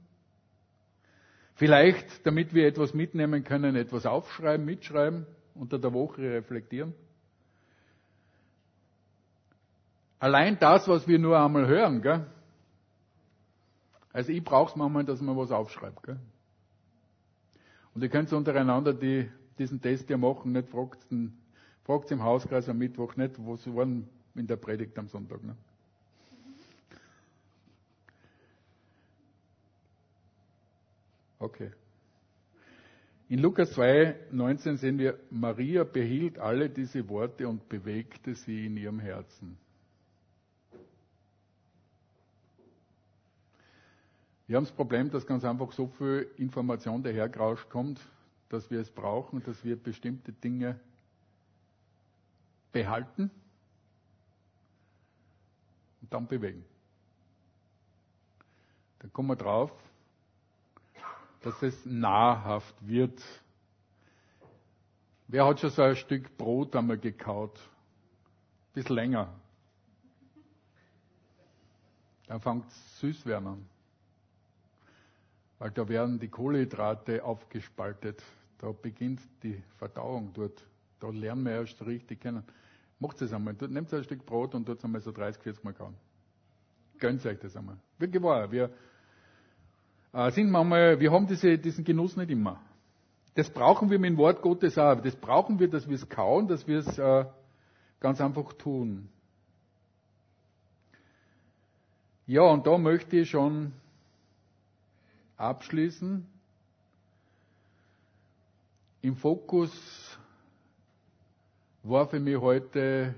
Vielleicht, 1.56 2.24
damit 2.24 2.54
wir 2.54 2.68
etwas 2.68 2.94
mitnehmen 2.94 3.44
können, 3.44 3.76
etwas 3.76 4.06
aufschreiben, 4.06 4.64
mitschreiben, 4.64 5.26
unter 5.56 5.80
der 5.80 5.92
Woche 5.92 6.22
reflektieren. 6.22 6.94
Allein 10.20 10.60
das, 10.60 10.88
was 10.88 11.08
wir 11.08 11.18
nur 11.18 11.40
einmal 11.40 11.66
hören, 11.66 12.04
gell? 12.04 12.28
Also 14.14 14.32
ich 14.32 14.44
brauche 14.44 14.70
es 14.70 14.76
manchmal, 14.76 15.04
dass 15.04 15.20
man 15.20 15.36
was 15.36 15.50
aufschreibt. 15.50 16.04
Gell? 16.04 16.20
Und 17.94 18.02
ihr 18.02 18.10
könnt 18.10 18.32
untereinander, 18.32 18.94
die 18.94 19.30
diesen 19.58 19.82
Test 19.82 20.10
ja 20.10 20.18
machen, 20.18 20.54
nicht 20.54 20.70
fragt 20.70 21.06
fragt 21.84 22.12
im 22.12 22.24
Hauskreis 22.24 22.70
am 22.70 22.78
Mittwoch 22.78 23.16
nicht, 23.16 23.36
was 23.40 23.66
waren 23.76 24.08
in 24.36 24.48
der 24.48 24.56
Predigt 24.56 24.98
am 24.98 25.08
Sonntag. 25.08 25.44
Ne? 25.44 25.56
Okay. 31.40 31.72
In 33.30 33.40
Lukas 33.40 33.72
2, 33.72 34.16
19 34.32 34.78
sehen 34.78 35.00
wir, 35.00 35.18
Maria 35.30 35.84
behielt 35.84 36.38
alle 36.38 36.70
diese 36.70 37.08
Worte 37.10 37.48
und 37.48 37.68
bewegte 37.68 38.36
sie 38.36 38.68
in 38.68 38.78
ihrem 38.78 39.00
Herzen. 39.00 39.58
Wir 44.52 44.58
haben 44.58 44.66
das 44.66 44.74
Problem, 44.74 45.10
dass 45.10 45.26
ganz 45.26 45.46
einfach 45.46 45.72
so 45.72 45.88
viel 45.88 46.30
Information 46.36 47.02
dahergerauscht 47.02 47.70
kommt, 47.70 48.02
dass 48.50 48.70
wir 48.70 48.82
es 48.82 48.92
brauchen, 48.92 49.42
dass 49.46 49.64
wir 49.64 49.82
bestimmte 49.82 50.34
Dinge 50.34 50.78
behalten 52.74 53.32
und 56.02 56.14
dann 56.14 56.28
bewegen. 56.28 56.66
Dann 59.00 59.14
kommen 59.14 59.30
wir 59.30 59.38
drauf, 59.38 59.72
dass 61.44 61.64
es 61.64 61.86
nahrhaft 61.86 62.76
wird. 62.86 63.24
Wer 65.30 65.46
hat 65.46 65.62
schon 65.62 65.70
so 65.70 65.82
ein 65.82 65.96
Stück 65.96 66.38
Brot 66.38 66.76
einmal 66.76 66.98
gekaut? 66.98 67.58
Bisschen 68.74 68.98
länger. 68.98 69.34
Dann 72.28 72.42
fängt 72.42 72.68
es 72.68 73.00
süß 73.00 73.26
werden 73.26 73.48
an. 73.48 73.71
Weil 75.62 75.70
da 75.70 75.88
werden 75.88 76.18
die 76.18 76.28
Kohlenhydrate 76.28 77.24
aufgespaltet. 77.24 78.24
Da 78.58 78.72
beginnt 78.72 79.22
die 79.44 79.62
Verdauung 79.78 80.34
dort. 80.34 80.66
Da 81.00 81.10
lernen 81.10 81.44
wir 81.46 81.52
erst 81.52 81.86
richtig 81.86 82.22
kennen. 82.22 82.44
Macht 82.98 83.22
es 83.22 83.32
einmal. 83.32 83.54
Nehmt 83.70 83.94
ein 83.94 84.04
Stück 84.04 84.26
Brot 84.26 84.56
und 84.56 84.66
tut 84.66 84.80
es 84.80 84.84
einmal 84.84 85.02
so 85.02 85.12
30, 85.12 85.44
40 85.44 85.64
Mal 85.64 85.74
kauen. 85.76 85.94
Gönnt 86.98 87.24
euch 87.28 87.38
das 87.38 87.56
einmal. 87.56 87.78
Wirklich 88.00 88.24
wahr. 88.24 88.52
Wir, 88.52 88.72
äh, 90.14 90.32
sind 90.32 90.50
manchmal, 90.50 91.00
wir 91.00 91.12
haben 91.12 91.28
diese, 91.28 91.60
diesen 91.60 91.84
Genuss 91.84 92.18
nicht 92.18 92.32
immer. 92.32 92.60
Das 93.36 93.48
brauchen 93.48 93.92
wir 93.92 94.00
mit 94.00 94.10
dem 94.10 94.18
Wort 94.18 94.42
Gottes 94.42 94.80
auch. 94.80 95.00
Das 95.00 95.16
brauchen 95.16 95.60
wir, 95.60 95.70
dass 95.70 95.88
wir 95.88 95.94
es 95.94 96.10
kauen, 96.10 96.48
dass 96.48 96.68
wir 96.68 96.80
es 96.80 96.98
äh, 96.98 97.26
ganz 98.00 98.20
einfach 98.20 98.52
tun. 98.54 99.10
Ja, 102.26 102.42
und 102.42 102.66
da 102.66 102.80
möchte 102.80 103.18
ich 103.18 103.30
schon 103.30 103.74
abschließen. 105.42 106.26
Im 109.02 109.16
Fokus 109.16 109.72
war 111.84 112.08
für 112.08 112.20
mich 112.20 112.38
heute 112.38 113.16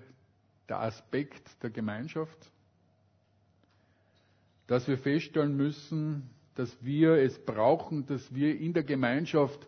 der 0.70 0.80
Aspekt 0.80 1.62
der 1.62 1.70
Gemeinschaft, 1.70 2.38
dass 4.68 4.88
wir 4.88 4.98
feststellen 4.98 5.58
müssen, 5.58 6.30
dass 6.56 6.76
wir 6.84 7.16
es 7.16 7.38
brauchen, 7.38 8.06
dass 8.06 8.34
wir 8.34 8.58
in 8.58 8.74
der 8.74 8.84
Gemeinschaft 8.84 9.68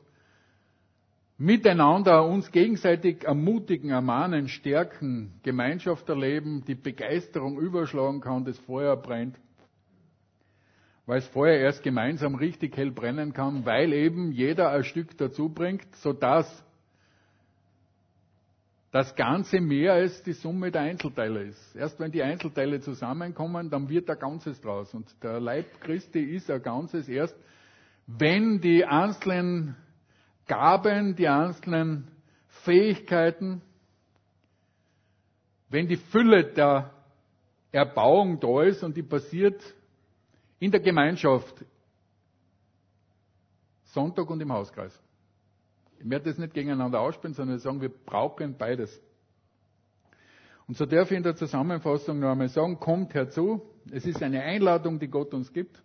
miteinander 1.37 2.25
uns 2.25 2.49
gegenseitig 2.51 3.25
ermutigen, 3.25 3.89
ermahnen, 3.89 4.47
stärken, 4.47 5.33
Gemeinschaft 5.43 6.07
erleben, 6.07 6.63
die 6.65 6.75
Begeisterung 6.75 7.59
überschlagen 7.59 8.21
kann, 8.21 8.45
das 8.45 8.57
Feuer 8.59 8.95
brennt. 8.95 9.37
Weil 11.05 11.19
das 11.19 11.27
Feuer 11.29 11.57
erst 11.57 11.83
gemeinsam 11.83 12.35
richtig 12.35 12.75
hell 12.77 12.91
brennen 12.91 13.33
kann, 13.33 13.65
weil 13.65 13.93
eben 13.93 14.31
jeder 14.31 14.71
ein 14.71 14.83
Stück 14.83 15.17
dazu 15.17 15.49
bringt, 15.49 15.85
sodass 15.97 16.63
das 18.91 19.13
Ganze 19.15 19.59
mehr 19.59 19.93
als 19.93 20.23
die 20.23 20.33
Summe 20.33 20.71
der 20.71 20.81
Einzelteile 20.81 21.43
ist. 21.43 21.75
Erst 21.75 21.99
wenn 21.99 22.11
die 22.11 22.23
Einzelteile 22.23 22.79
zusammenkommen, 22.79 23.69
dann 23.69 23.89
wird 23.89 24.09
ein 24.09 24.17
Ganzes 24.17 24.61
draus. 24.61 24.93
Und 24.93 25.13
der 25.21 25.39
Leib 25.39 25.81
Christi 25.81 26.21
ist 26.21 26.49
ein 26.49 26.63
Ganzes 26.63 27.09
erst, 27.09 27.35
wenn 28.07 28.61
die 28.61 28.85
einzelnen 28.85 29.75
Gaben, 30.47 31.15
die 31.15 31.27
einzelnen 31.27 32.07
Fähigkeiten, 32.63 33.61
wenn 35.69 35.87
die 35.87 35.97
Fülle 35.97 36.45
der 36.45 36.91
Erbauung 37.71 38.39
da 38.39 38.63
ist 38.63 38.81
und 38.81 38.95
die 38.95 39.03
passiert 39.03 39.61
in 40.59 40.71
der 40.71 40.79
Gemeinschaft, 40.79 41.65
Sonntag 43.83 44.29
und 44.29 44.41
im 44.41 44.51
Hauskreis. 44.51 45.01
Ich 45.99 46.09
werde 46.09 46.29
das 46.29 46.37
nicht 46.37 46.53
gegeneinander 46.53 46.99
ausspielen, 46.99 47.33
sondern 47.33 47.59
sagen, 47.59 47.81
wir 47.81 47.89
brauchen 47.89 48.57
beides. 48.57 49.01
Und 50.67 50.77
so 50.77 50.85
darf 50.85 51.11
ich 51.11 51.17
in 51.17 51.23
der 51.23 51.35
Zusammenfassung 51.35 52.19
noch 52.19 52.31
einmal 52.31 52.49
sagen, 52.49 52.79
kommt 52.79 53.13
herzu. 53.13 53.61
Es 53.91 54.05
ist 54.05 54.21
eine 54.21 54.41
Einladung, 54.41 54.99
die 54.99 55.07
Gott 55.07 55.33
uns 55.33 55.53
gibt. 55.53 55.81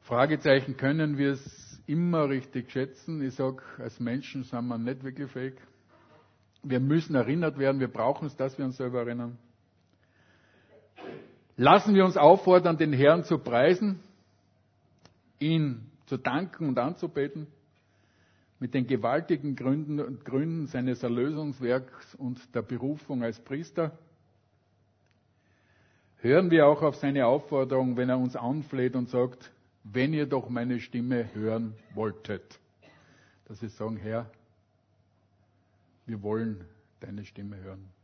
Fragezeichen, 0.00 0.76
können 0.76 1.18
wir 1.18 1.32
es 1.32 1.82
immer 1.86 2.28
richtig 2.28 2.70
schätzen? 2.70 3.22
Ich 3.22 3.34
sage, 3.34 3.62
als 3.78 3.98
Menschen 4.00 4.44
sind 4.44 4.66
wir 4.66 4.78
nicht 4.78 5.02
wirklich 5.02 5.30
fähig. 5.30 5.54
Wir 6.62 6.80
müssen 6.80 7.14
erinnert 7.14 7.58
werden, 7.58 7.80
wir 7.80 7.88
brauchen 7.88 8.26
es, 8.26 8.36
dass 8.36 8.58
wir 8.58 8.64
uns 8.64 8.76
selber 8.76 9.00
erinnern. 9.00 9.38
Lassen 11.60 11.96
wir 11.96 12.04
uns 12.04 12.16
auffordern, 12.16 12.78
den 12.78 12.92
Herrn 12.92 13.24
zu 13.24 13.36
preisen, 13.36 13.98
ihn 15.40 15.90
zu 16.06 16.16
danken 16.16 16.68
und 16.68 16.78
anzubeten 16.78 17.48
mit 18.60 18.74
den 18.74 18.86
gewaltigen 18.86 19.56
Gründen 19.56 19.98
und 19.98 20.24
Gründen 20.24 20.68
seines 20.68 21.02
Erlösungswerks 21.02 22.14
und 22.14 22.54
der 22.54 22.62
Berufung 22.62 23.24
als 23.24 23.40
Priester, 23.40 23.98
hören 26.18 26.52
wir 26.52 26.68
auch 26.68 26.82
auf 26.82 26.94
seine 26.94 27.26
Aufforderung, 27.26 27.96
wenn 27.96 28.08
er 28.08 28.18
uns 28.18 28.36
anfleht 28.36 28.94
und 28.94 29.08
sagt, 29.08 29.50
wenn 29.82 30.14
ihr 30.14 30.26
doch 30.26 30.48
meine 30.48 30.78
Stimme 30.78 31.34
hören 31.34 31.74
wolltet. 31.92 32.60
Dass 33.46 33.60
wir 33.60 33.70
sagen, 33.70 33.96
Herr, 33.96 34.30
wir 36.06 36.22
wollen 36.22 36.64
deine 37.00 37.24
Stimme 37.24 37.56
hören. 37.56 37.97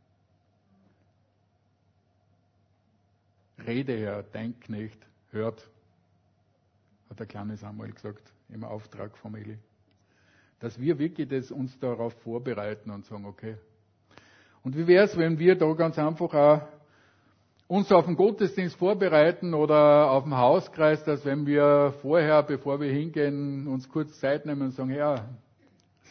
Rede, 3.65 3.97
Herr, 3.97 4.23
dein 4.23 4.59
Knecht 4.59 4.99
hört, 5.31 5.69
hat 7.09 7.19
der 7.19 7.25
kleine 7.25 7.57
Samuel 7.57 7.93
gesagt, 7.93 8.33
im 8.49 8.63
Auftrag 8.63 9.17
von 9.17 9.35
Eli. 9.35 9.57
Dass 10.59 10.79
wir 10.79 10.97
wirklich 10.99 11.27
das 11.27 11.51
uns 11.51 11.77
darauf 11.79 12.13
vorbereiten 12.21 12.89
und 12.91 13.05
sagen, 13.05 13.25
okay. 13.25 13.55
Und 14.63 14.75
wie 14.77 14.87
wäre 14.87 15.05
es, 15.05 15.17
wenn 15.17 15.37
wir 15.37 15.55
da 15.55 15.71
ganz 15.73 15.97
einfach 15.99 16.33
auch 16.33 16.61
uns 17.67 17.91
auf 17.91 18.05
den 18.05 18.15
Gottesdienst 18.15 18.75
vorbereiten 18.75 19.53
oder 19.53 20.11
auf 20.11 20.23
den 20.23 20.37
Hauskreis, 20.37 21.03
dass 21.03 21.25
wenn 21.25 21.45
wir 21.45 21.93
vorher, 22.01 22.43
bevor 22.43 22.79
wir 22.79 22.91
hingehen, 22.91 23.67
uns 23.67 23.89
kurz 23.89 24.19
Zeit 24.19 24.45
nehmen 24.45 24.61
und 24.61 24.71
sagen, 24.71 24.91
ja, 24.91 25.27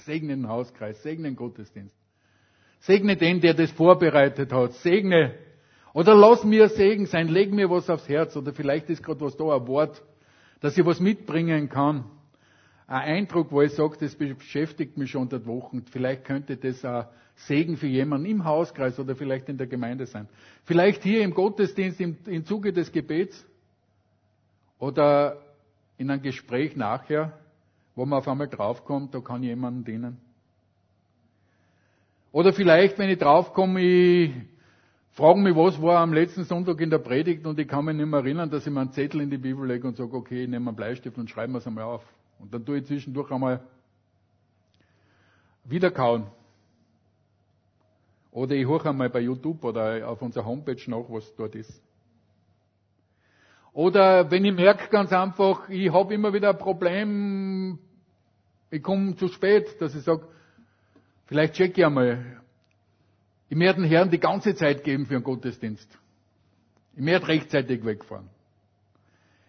segne 0.05 0.35
den 0.35 0.49
Hauskreis, 0.49 1.03
segne 1.03 1.29
den 1.29 1.37
Gottesdienst. 1.37 1.95
Segne 2.81 3.17
den, 3.17 3.41
der 3.41 3.55
das 3.55 3.71
vorbereitet 3.71 4.53
hat. 4.53 4.73
Segne. 4.75 5.35
Oder 5.95 6.17
lass 6.17 6.43
mir 6.43 6.69
Segen 6.69 7.07
sein, 7.07 7.29
leg 7.29 7.53
mir 7.53 7.71
was 7.71 7.89
aufs 7.89 8.09
Herz. 8.09 8.37
Oder 8.37 8.53
vielleicht 8.53 8.91
ist 8.91 9.03
gerade 9.03 9.21
was 9.21 9.37
da, 9.37 9.57
ein 9.57 9.67
Wort, 9.69 10.03
dass 10.61 10.77
ich 10.77 10.85
was 10.85 10.99
mitbringen 10.99 11.69
kann. 11.69 12.05
Ein 12.89 13.19
Eindruck, 13.19 13.53
wo 13.53 13.63
ich 13.63 13.73
sage, 13.73 13.97
das 14.01 14.17
beschäftigt 14.17 14.99
mich 14.99 15.13
schon 15.13 15.31
seit 15.31 15.47
Wochen. 15.47 15.85
Vielleicht 15.91 16.25
könnte 16.25 16.57
das 16.57 16.85
ein 16.85 17.07
Segen 17.37 17.77
für 17.77 17.87
jemanden 17.87 18.27
im 18.27 18.45
Hauskreis 18.45 18.99
oder 18.99 19.15
vielleicht 19.15 19.49
in 19.49 19.57
der 19.57 19.69
Gemeinde 19.69 20.07
sein. 20.07 20.29
Vielleicht 20.65 21.05
hier 21.05 21.23
im 21.23 21.33
Gottesdienst 21.33 22.01
im, 22.01 22.17
im 22.27 22.45
Zuge 22.45 22.73
des 22.73 22.91
Gebets 22.91 23.47
oder 24.81 25.41
in 25.97 26.11
einem 26.11 26.23
Gespräch 26.23 26.75
nachher, 26.75 27.39
wo 27.95 28.05
man 28.05 28.19
auf 28.19 28.27
einmal 28.27 28.49
draufkommt, 28.49 29.15
da 29.15 29.21
kann 29.21 29.45
jemandem 29.45 29.85
dienen. 29.85 30.21
Oder 32.33 32.53
vielleicht, 32.53 32.99
wenn 32.99 33.09
ich 33.11 33.19
draufkomme, 33.19 33.81
ich 33.81 34.33
frage 35.15 35.39
mich, 35.41 35.55
was 35.55 35.81
war 35.81 36.01
am 36.01 36.13
letzten 36.13 36.45
Sonntag 36.45 36.81
in 36.81 36.91
der 36.91 36.99
Predigt 36.99 37.47
und 37.47 37.59
ich 37.59 37.69
kann 37.69 37.85
mich 37.85 37.97
nicht 37.97 38.07
mehr 38.07 38.21
erinnern, 38.21 38.51
dass 38.51 38.67
ich 38.67 38.73
mir 38.73 38.81
einen 38.81 38.93
Zettel 38.93 39.21
in 39.21 39.31
die 39.31 39.39
Bibel 39.39 39.67
lege 39.67 39.87
und 39.87 39.97
sage, 39.97 40.13
okay, 40.13 40.43
ich 40.43 40.49
nehme 40.49 40.69
einen 40.69 40.77
Bleistift 40.77 41.17
und 41.17 41.31
schreibe 41.31 41.57
es 41.57 41.67
einmal 41.67 41.85
auf. 41.85 42.05
Und 42.41 42.53
dann 42.53 42.65
tue 42.65 42.79
ich 42.79 42.87
zwischendurch 42.87 43.31
einmal 43.31 43.61
wiederkauen. 45.65 46.27
Oder 48.33 48.57
ich 48.57 48.67
höre 48.67 48.87
einmal 48.87 49.09
bei 49.09 49.21
YouTube 49.21 49.63
oder 49.63 50.09
auf 50.09 50.21
unserer 50.21 50.45
Homepage 50.45 50.83
nach, 50.89 51.05
was 51.09 51.33
dort 51.37 51.55
ist. 51.55 51.81
Oder 53.73 54.29
wenn 54.31 54.45
ich 54.45 54.53
merke 54.53 54.89
ganz 54.89 55.13
einfach, 55.13 55.69
ich 55.69 55.93
habe 55.93 56.15
immer 56.15 56.33
wieder 56.33 56.51
ein 56.51 56.59
Problem, 56.59 57.79
ich 58.71 58.83
komme 58.83 59.15
zu 59.15 59.29
spät, 59.29 59.81
dass 59.81 59.95
ich 59.95 60.03
sage, 60.03 60.27
vielleicht 61.27 61.55
check 61.55 61.79
ich 61.79 61.85
einmal. 61.85 62.41
Ich 63.55 63.61
werde 63.61 63.83
den 63.83 63.89
Herrn 63.89 64.11
die 64.11 64.19
ganze 64.19 64.57
Zeit 64.57 64.83
geben 64.83 65.07
für 65.07 65.15
einen 65.15 65.23
Gottesdienst. 65.23 65.89
Ich 66.97 67.05
werde 67.05 67.29
rechtzeitig 67.29 67.85
wegfahren. 67.85 68.29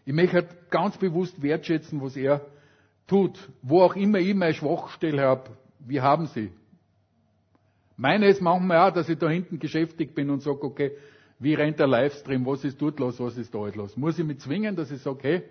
Ich 0.05 0.13
möchte 0.13 0.35
halt 0.35 0.69
ganz 0.69 0.95
bewusst 0.99 1.41
wertschätzen, 1.41 1.99
was 1.99 2.15
er 2.15 2.45
tut. 3.07 3.49
Wo 3.63 3.81
auch 3.81 3.95
immer 3.95 4.19
ich 4.19 4.35
meine 4.35 4.53
Schwachstelle 4.53 5.23
habe, 5.23 5.49
wir 5.79 6.03
haben 6.03 6.27
sie. 6.27 6.51
Meine 7.97 8.27
ist 8.27 8.41
manchmal 8.41 8.87
auch, 8.87 8.93
dass 8.93 9.09
ich 9.09 9.17
da 9.17 9.27
hinten 9.27 9.57
geschäftig 9.57 10.13
bin 10.13 10.29
und 10.29 10.43
sage, 10.43 10.61
okay, 10.61 10.91
wie 11.39 11.55
rennt 11.55 11.79
der 11.79 11.87
Livestream, 11.87 12.45
was 12.45 12.63
ist 12.63 12.79
dort 12.79 12.99
los, 12.99 13.19
was 13.19 13.37
ist 13.37 13.55
da 13.55 13.65
los? 13.65 13.97
Muss 13.97 14.19
ich 14.19 14.25
mich 14.25 14.37
zwingen, 14.37 14.75
dass 14.75 14.91
ich 14.91 15.01
sage, 15.01 15.17
okay, 15.17 15.43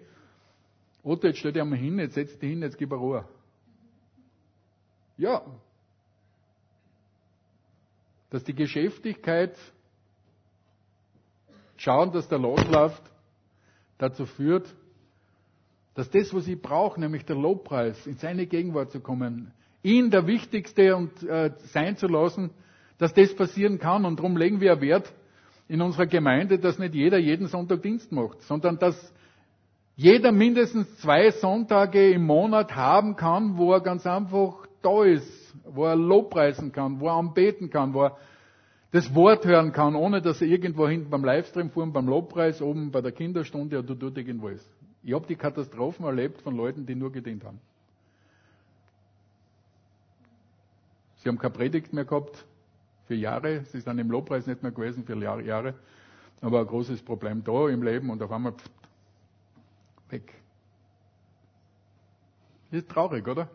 Otto, 1.02 1.26
jetzt 1.26 1.40
stell 1.40 1.52
dich 1.52 1.60
einmal 1.60 1.80
hin, 1.80 1.98
jetzt 1.98 2.14
setz 2.14 2.38
dich 2.38 2.50
hin, 2.50 2.62
jetzt 2.62 2.78
gib 2.78 2.92
er 2.92 2.98
Ruhe. 2.98 3.24
Ja. 5.16 5.42
Dass 8.34 8.42
die 8.42 8.56
Geschäftigkeit 8.56 9.56
schauen, 11.76 12.10
dass 12.10 12.26
der 12.26 12.40
losläuft, 12.40 13.00
dazu 13.96 14.26
führt, 14.26 14.66
dass 15.94 16.10
das, 16.10 16.34
was 16.34 16.48
ich 16.48 16.60
brauche, 16.60 16.98
nämlich 16.98 17.24
der 17.24 17.36
Lobpreis, 17.36 18.08
in 18.08 18.16
seine 18.16 18.46
Gegenwart 18.46 18.90
zu 18.90 18.98
kommen, 18.98 19.52
ihn 19.84 20.10
der 20.10 20.26
Wichtigste 20.26 20.96
und 20.96 21.22
äh, 21.22 21.52
sein 21.66 21.96
zu 21.96 22.08
lassen, 22.08 22.50
dass 22.98 23.14
das 23.14 23.36
passieren 23.36 23.78
kann. 23.78 24.04
Und 24.04 24.18
darum 24.18 24.36
legen 24.36 24.60
wir 24.60 24.80
Wert 24.80 25.14
in 25.68 25.80
unserer 25.80 26.06
Gemeinde, 26.06 26.58
dass 26.58 26.80
nicht 26.80 26.96
jeder 26.96 27.18
jeden 27.18 27.46
Sonntag 27.46 27.82
Dienst 27.82 28.10
macht, 28.10 28.42
sondern 28.42 28.80
dass 28.80 29.14
jeder 29.94 30.32
mindestens 30.32 30.92
zwei 30.96 31.30
Sonntage 31.30 32.10
im 32.10 32.26
Monat 32.26 32.74
haben 32.74 33.14
kann, 33.14 33.58
wo 33.58 33.72
er 33.72 33.80
ganz 33.80 34.04
einfach 34.08 34.66
da 34.84 35.04
ist, 35.04 35.56
wo 35.64 35.84
er 35.84 35.96
Lobpreisen 35.96 36.72
kann, 36.72 37.00
wo 37.00 37.08
er 37.08 37.14
anbeten 37.14 37.70
kann, 37.70 37.94
wo 37.94 38.04
er 38.04 38.16
das 38.92 39.12
Wort 39.14 39.44
hören 39.44 39.72
kann, 39.72 39.96
ohne 39.96 40.22
dass 40.22 40.40
er 40.40 40.46
irgendwo 40.46 40.86
hinten 40.86 41.10
beim 41.10 41.24
Livestream 41.24 41.70
fuhren, 41.70 41.92
beim 41.92 42.06
Lobpreis, 42.06 42.62
oben 42.62 42.92
bei 42.92 43.00
der 43.00 43.12
Kinderstunde 43.12 43.78
oder 43.78 43.94
dort 43.94 44.16
irgendwo 44.16 44.48
ist. 44.48 44.68
Ich 45.02 45.12
habe 45.12 45.26
die 45.26 45.36
Katastrophen 45.36 46.04
erlebt 46.06 46.40
von 46.42 46.56
Leuten, 46.56 46.86
die 46.86 46.94
nur 46.94 47.10
gedient 47.10 47.44
haben. 47.44 47.60
Sie 51.16 51.28
haben 51.28 51.38
keine 51.38 51.54
Predigt 51.54 51.92
mehr 51.92 52.04
gehabt 52.04 52.44
für 53.06 53.14
Jahre. 53.14 53.64
Sie 53.64 53.80
sind 53.80 53.98
im 53.98 54.10
Lobpreis 54.10 54.46
nicht 54.46 54.62
mehr 54.62 54.72
gewesen 54.72 55.04
für 55.04 55.16
Jahre. 55.16 55.74
Aber 56.40 56.60
ein 56.60 56.66
großes 56.66 57.02
Problem 57.02 57.42
da 57.42 57.68
im 57.68 57.82
Leben 57.82 58.10
und 58.10 58.22
auf 58.22 58.30
einmal 58.30 58.52
pft, 58.52 58.70
weg. 60.10 60.34
Ist 62.70 62.88
traurig, 62.88 63.26
oder? 63.26 63.48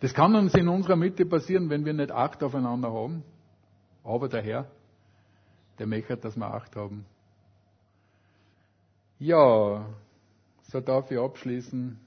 Das 0.00 0.14
kann 0.14 0.34
uns 0.34 0.54
in 0.54 0.68
unserer 0.68 0.96
Mitte 0.96 1.26
passieren, 1.26 1.70
wenn 1.70 1.84
wir 1.84 1.92
nicht 1.92 2.12
Acht 2.12 2.42
aufeinander 2.42 2.92
haben. 2.92 3.24
Aber 4.04 4.28
der 4.28 4.42
Herr, 4.42 4.66
der 5.78 5.86
möchte, 5.86 6.16
dass 6.16 6.36
wir 6.36 6.46
Acht 6.46 6.76
haben. 6.76 7.04
Ja, 9.18 9.86
so 10.62 10.80
darf 10.80 11.10
ich 11.10 11.18
abschließen. 11.18 11.98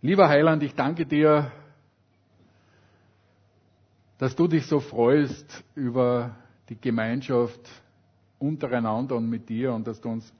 Lieber 0.00 0.28
Heiland, 0.28 0.62
ich 0.64 0.74
danke 0.74 1.06
dir 1.06 1.52
dass 4.22 4.36
du 4.36 4.46
dich 4.46 4.68
so 4.68 4.78
freust 4.78 5.64
über 5.74 6.36
die 6.68 6.80
Gemeinschaft 6.80 7.60
untereinander 8.38 9.16
und 9.16 9.28
mit 9.28 9.48
dir 9.48 9.72
und 9.72 9.84
dass 9.84 10.00
du 10.00 10.10
uns 10.10 10.32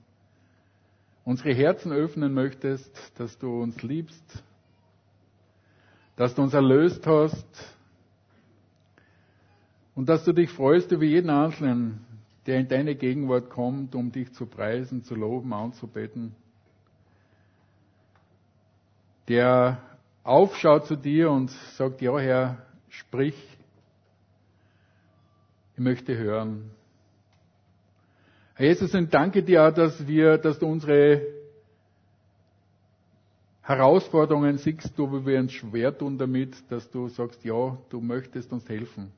unsere 1.25 1.53
Herzen 1.53 1.91
öffnen 1.91 2.33
möchtest, 2.33 2.89
dass 3.19 3.37
du 3.37 3.61
uns 3.61 3.83
liebst, 3.83 4.41
dass 6.15 6.35
du 6.35 6.43
uns 6.43 6.53
erlöst 6.53 7.05
hast 7.07 7.75
und 9.95 10.09
dass 10.09 10.23
du 10.23 10.33
dich 10.33 10.49
freust 10.51 10.91
über 10.91 11.03
jeden 11.03 11.29
Einzelnen, 11.29 12.05
der 12.45 12.59
in 12.59 12.67
deine 12.67 12.95
Gegenwart 12.95 13.49
kommt, 13.49 13.95
um 13.95 14.11
dich 14.11 14.31
zu 14.33 14.45
preisen, 14.45 15.03
zu 15.03 15.15
loben, 15.15 15.53
anzubeten, 15.53 16.35
der 19.27 19.81
aufschaut 20.23 20.85
zu 20.87 20.95
dir 20.95 21.31
und 21.31 21.49
sagt, 21.77 22.01
ja 22.01 22.17
Herr, 22.19 22.57
sprich, 22.89 23.35
ich 25.75 25.79
möchte 25.79 26.17
hören. 26.17 26.69
Herr 28.55 28.67
Jesus, 28.67 28.93
und 28.93 29.13
danke 29.13 29.41
dir, 29.41 29.71
dass 29.71 30.05
wir, 30.05 30.37
dass 30.37 30.59
du 30.59 30.67
unsere 30.67 31.21
Herausforderungen 33.63 34.57
siehst, 34.57 34.91
du, 34.99 35.09
wie 35.11 35.25
wir 35.25 35.39
uns 35.39 35.53
schwer 35.53 35.97
tun 35.97 36.17
damit, 36.17 36.69
dass 36.69 36.91
du 36.91 37.07
sagst, 37.07 37.45
ja, 37.45 37.77
du 37.89 38.01
möchtest 38.01 38.51
uns 38.51 38.67
helfen. 38.67 39.11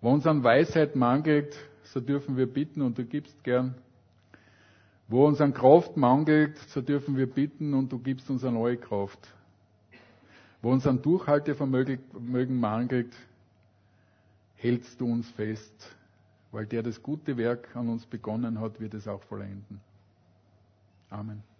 Wo 0.00 0.10
uns 0.10 0.26
an 0.26 0.42
Weisheit 0.42 0.96
mangelt, 0.96 1.56
so 1.84 2.00
dürfen 2.00 2.36
wir 2.36 2.52
bitten 2.52 2.82
und 2.82 2.98
du 2.98 3.04
gibst 3.04 3.44
gern. 3.44 3.76
Wo 5.06 5.26
uns 5.28 5.40
an 5.40 5.54
Kraft 5.54 5.96
mangelt, 5.96 6.58
so 6.70 6.80
dürfen 6.80 7.16
wir 7.16 7.28
bitten 7.28 7.72
und 7.74 7.92
du 7.92 8.00
gibst 8.00 8.28
uns 8.30 8.42
eine 8.42 8.58
neue 8.58 8.76
Kraft. 8.76 9.28
Wo 10.60 10.72
uns 10.72 10.84
an 10.84 11.00
Durchhaltevermögen 11.00 12.58
mangelt, 12.58 13.14
hältst 14.56 15.00
du 15.00 15.06
uns 15.06 15.28
fest, 15.30 15.96
weil 16.50 16.66
der 16.66 16.82
das 16.82 17.00
gute 17.00 17.36
Werk 17.36 17.76
an 17.76 17.88
uns 17.88 18.06
begonnen 18.06 18.60
hat, 18.60 18.80
wird 18.80 18.94
es 18.94 19.06
auch 19.06 19.22
vollenden. 19.22 19.80
Amen. 21.10 21.51